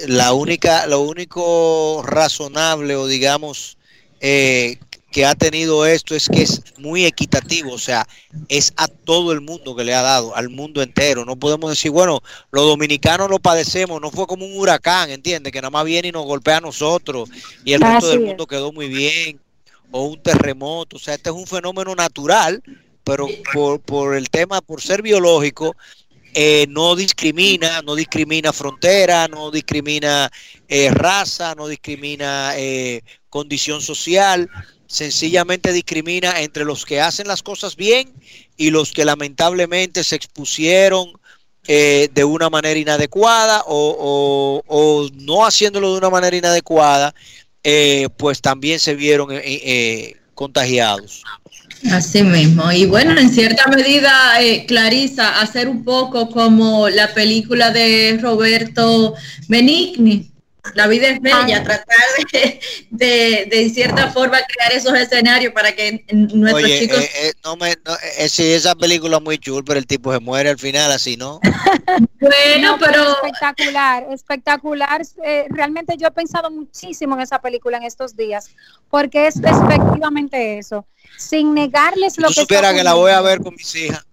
La 0.07 0.33
única, 0.33 0.85
lo 0.85 1.01
único 1.01 2.03
razonable 2.05 2.95
o 2.95 3.07
digamos 3.07 3.77
eh, 4.19 4.77
que 5.11 5.25
ha 5.25 5.33
tenido 5.33 5.85
esto 5.85 6.13
es 6.15 6.29
que 6.29 6.43
es 6.43 6.61
muy 6.77 7.05
equitativo, 7.05 7.71
o 7.71 7.79
sea, 7.79 8.07
es 8.49 8.73
a 8.77 8.87
todo 8.87 9.31
el 9.31 9.41
mundo 9.41 9.75
que 9.75 9.83
le 9.83 9.95
ha 9.95 10.01
dado, 10.01 10.35
al 10.35 10.49
mundo 10.49 10.83
entero. 10.83 11.25
No 11.25 11.35
podemos 11.35 11.71
decir, 11.71 11.89
bueno, 11.89 12.21
los 12.51 12.65
dominicanos 12.65 13.29
lo 13.29 13.39
padecemos, 13.39 13.99
no 14.01 14.11
fue 14.11 14.27
como 14.27 14.45
un 14.45 14.57
huracán, 14.57 15.09
¿entiendes? 15.09 15.51
Que 15.51 15.61
nada 15.61 15.71
más 15.71 15.85
viene 15.85 16.09
y 16.09 16.11
nos 16.11 16.25
golpea 16.25 16.57
a 16.57 16.61
nosotros 16.61 17.29
y 17.65 17.73
el 17.73 17.81
resto 17.81 18.09
del 18.09 18.19
mundo 18.19 18.45
quedó 18.45 18.71
muy 18.71 18.87
bien 18.87 19.39
o 19.91 20.03
un 20.03 20.21
terremoto. 20.21 20.97
O 20.97 20.99
sea, 20.99 21.15
este 21.15 21.29
es 21.29 21.35
un 21.35 21.47
fenómeno 21.47 21.95
natural, 21.95 22.61
pero 23.03 23.27
por, 23.53 23.79
por 23.79 24.15
el 24.15 24.29
tema, 24.29 24.61
por 24.61 24.81
ser 24.81 25.01
biológico, 25.01 25.75
eh, 26.39 26.67
no 26.69 26.95
discrimina, 26.95 27.81
no 27.81 27.95
discrimina 27.95 28.53
frontera, 28.53 29.27
no 29.27 29.49
discrimina 29.49 30.31
eh, 30.67 30.91
raza, 30.91 31.55
no 31.55 31.67
discrimina 31.67 32.51
eh, 32.55 33.01
condición 33.29 33.81
social, 33.81 34.47
sencillamente 34.85 35.73
discrimina 35.73 36.41
entre 36.41 36.63
los 36.63 36.85
que 36.85 37.01
hacen 37.01 37.27
las 37.27 37.41
cosas 37.41 37.75
bien 37.75 38.13
y 38.55 38.69
los 38.69 38.91
que 38.91 39.03
lamentablemente 39.03 40.03
se 40.03 40.15
expusieron 40.15 41.11
de 41.67 42.23
una 42.23 42.49
manera 42.49 42.79
inadecuada 42.79 43.61
o, 43.65 44.63
o 44.65 45.09
no 45.15 45.45
haciéndolo 45.45 45.91
de 45.91 45.97
una 45.97 46.09
manera 46.09 46.37
inadecuada 46.37 47.13
eh, 47.69 48.07
pues 48.15 48.39
también 48.39 48.79
se 48.79 48.95
vieron 48.95 49.29
eh, 49.29 49.41
eh, 49.43 50.15
contagiados. 50.37 51.23
Así 51.91 52.23
mismo. 52.23 52.71
Y 52.71 52.85
bueno, 52.85 53.19
en 53.19 53.29
cierta 53.29 53.67
medida, 53.67 54.11
Clarisa, 54.67 55.41
hacer 55.41 55.67
un 55.67 55.83
poco 55.83 56.29
como 56.29 56.89
la 56.89 57.13
película 57.13 57.71
de 57.71 58.17
Roberto 58.21 59.15
Benigni, 59.47 60.31
La 60.73 60.87
vida 60.87 61.07
es 61.07 61.21
bella, 61.21 61.63
tratar 61.63 61.97
de, 62.31 62.59
de, 62.91 63.47
de 63.49 63.69
cierta 63.69 64.11
forma 64.11 64.37
crear 64.47 64.71
esos 64.73 64.93
escenarios 64.93 65.53
para 65.53 65.73
que 65.75 66.05
nuestros 66.11 66.63
Oye, 66.63 66.79
chicos... 66.79 66.99
eh, 66.99 67.09
eh, 67.21 67.33
no 67.43 67.55
me, 67.55 67.75
no, 67.85 67.93
eh, 68.17 68.29
sí, 68.29 68.51
esa 68.53 68.75
película 68.75 69.17
es 69.17 69.23
muy 69.23 69.37
chula, 69.37 69.63
pero 69.65 69.79
el 69.79 69.87
tipo 69.87 70.11
se 70.13 70.19
muere 70.19 70.49
al 70.49 70.57
final, 70.59 70.91
así, 70.91 71.17
¿no? 71.17 71.39
bueno, 72.19 72.71
No, 72.73 72.77
pero 72.79 73.11
espectacular, 73.11 74.05
espectacular. 74.11 75.01
Eh, 75.23 75.45
realmente 75.49 75.95
yo 75.97 76.07
he 76.07 76.11
pensado 76.11 76.49
muchísimo 76.51 77.15
en 77.15 77.21
esa 77.21 77.39
película 77.39 77.77
en 77.77 77.83
estos 77.83 78.15
días, 78.15 78.49
porque 78.89 79.27
es 79.27 79.37
efectivamente 79.37 80.57
eso. 80.59 80.85
Sin 81.17 81.53
negarles 81.53 82.17
lo 82.17 82.27
Tú 82.27 82.33
que 82.35 82.41
supieras 82.41 82.71
está 82.71 82.77
que 82.77 82.83
la 82.83 82.93
voy 82.93 83.11
a 83.11 83.21
ver 83.21 83.39
con 83.41 83.55
mis 83.55 83.73
hijas. 83.75 84.05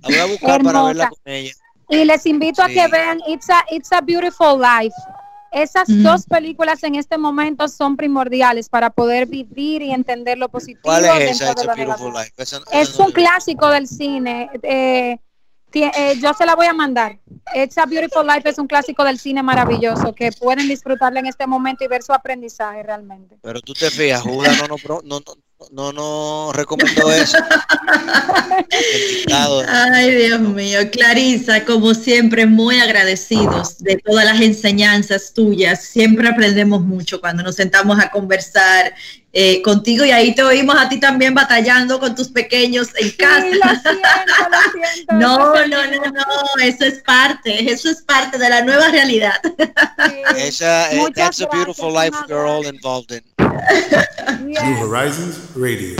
La 0.00 0.08
voy 0.08 0.16
a 0.18 0.24
buscar 0.26 0.62
para 0.62 0.78
Hermosa. 0.78 0.86
verla 0.88 1.08
con 1.08 1.18
ella. 1.32 1.52
Y 1.88 2.04
les 2.04 2.24
invito 2.26 2.62
a 2.62 2.68
que 2.68 2.86
vean 2.86 3.20
It's 3.26 3.50
a, 3.50 3.64
It's 3.70 3.92
a 3.92 4.00
Beautiful 4.00 4.60
Life. 4.60 4.94
Esas 5.50 5.88
Mm. 5.88 6.02
dos 6.04 6.26
películas 6.26 6.82
en 6.84 6.94
este 6.94 7.18
momento 7.18 7.66
son 7.68 7.96
primordiales 7.96 8.68
para 8.68 8.90
poder 8.90 9.26
vivir 9.26 9.82
y 9.82 9.90
entender 9.92 10.38
lo 10.38 10.48
positivo 10.48 10.82
¿Cuál 10.84 11.04
es 11.04 11.12
dentro 11.18 11.30
esa? 11.30 11.44
de 11.46 11.50
It's 11.52 11.60
a 11.60 11.64
lo 11.64 11.74
Beautiful. 11.76 12.12
Life. 12.12 12.32
Esa- 12.36 12.60
Es 12.72 12.98
no 12.98 13.06
un 13.06 13.12
clásico 13.12 13.68
del 13.68 13.86
cine. 13.88 14.48
eh, 14.62 15.18
eh, 15.72 16.14
yo 16.20 16.34
se 16.34 16.46
la 16.46 16.54
voy 16.56 16.66
a 16.66 16.72
mandar. 16.72 17.18
It's 17.54 17.78
a 17.78 17.86
Beautiful 17.86 18.26
Life 18.26 18.48
es 18.48 18.58
un 18.58 18.66
clásico 18.66 19.04
del 19.04 19.18
cine 19.18 19.42
maravilloso 19.42 20.12
que 20.14 20.30
pueden 20.32 20.68
disfrutarla 20.68 21.20
en 21.20 21.26
este 21.26 21.46
momento 21.46 21.84
y 21.84 21.88
ver 21.88 22.02
su 22.02 22.12
aprendizaje 22.12 22.82
realmente. 22.82 23.38
Pero 23.42 23.60
tú 23.60 23.72
te 23.72 23.90
fijas, 23.90 24.22
Judas 24.22 24.56
no 24.68 24.68
no, 24.68 25.20
no, 25.20 25.20
no, 25.70 25.92
no 25.92 26.52
recomendó 26.52 27.12
eso. 27.12 27.36
Ay, 29.68 30.14
Dios 30.14 30.40
mío, 30.40 30.90
Clarisa, 30.90 31.64
como 31.64 31.94
siempre, 31.94 32.46
muy 32.46 32.78
agradecidos 32.80 33.78
de 33.78 33.96
todas 33.96 34.24
las 34.24 34.40
enseñanzas 34.40 35.32
tuyas. 35.34 35.82
Siempre 35.84 36.28
aprendemos 36.28 36.80
mucho 36.82 37.20
cuando 37.20 37.42
nos 37.42 37.56
sentamos 37.56 37.98
a 38.00 38.10
conversar 38.10 38.94
eh, 39.32 39.62
contigo 39.62 40.04
y 40.04 40.10
ahí 40.10 40.34
te 40.34 40.42
oímos 40.42 40.74
a 40.76 40.88
ti 40.88 40.98
también 40.98 41.34
batallando 41.34 42.00
con 42.00 42.14
tus 42.16 42.28
pequeños 42.28 42.88
en 42.98 43.10
Sí, 43.10 43.16
casa. 43.16 43.46
lo 43.46 43.52
siento, 43.52 44.00
lo 44.50 44.82
siento. 44.92 45.14
No, 45.20 45.54
no, 45.66 45.86
no, 45.86 46.10
no, 46.10 46.62
eso 46.62 46.84
es 46.84 47.02
parte, 47.02 47.70
eso 47.70 47.90
es 47.90 48.02
parte 48.02 48.38
de 48.38 48.48
la 48.48 48.62
nueva 48.62 48.88
realidad. 48.88 49.40
Sí. 49.44 50.22
Esa, 50.36 50.90
eh, 50.92 51.06
that's 51.14 51.40
a 51.40 51.46
beautiful 51.48 51.92
life 51.92 52.16
we're 52.28 52.46
all 52.46 52.66
involved 52.66 53.12
in. 53.12 53.22
New 54.40 54.76
Horizons 54.76 55.56
Radio. 55.56 55.96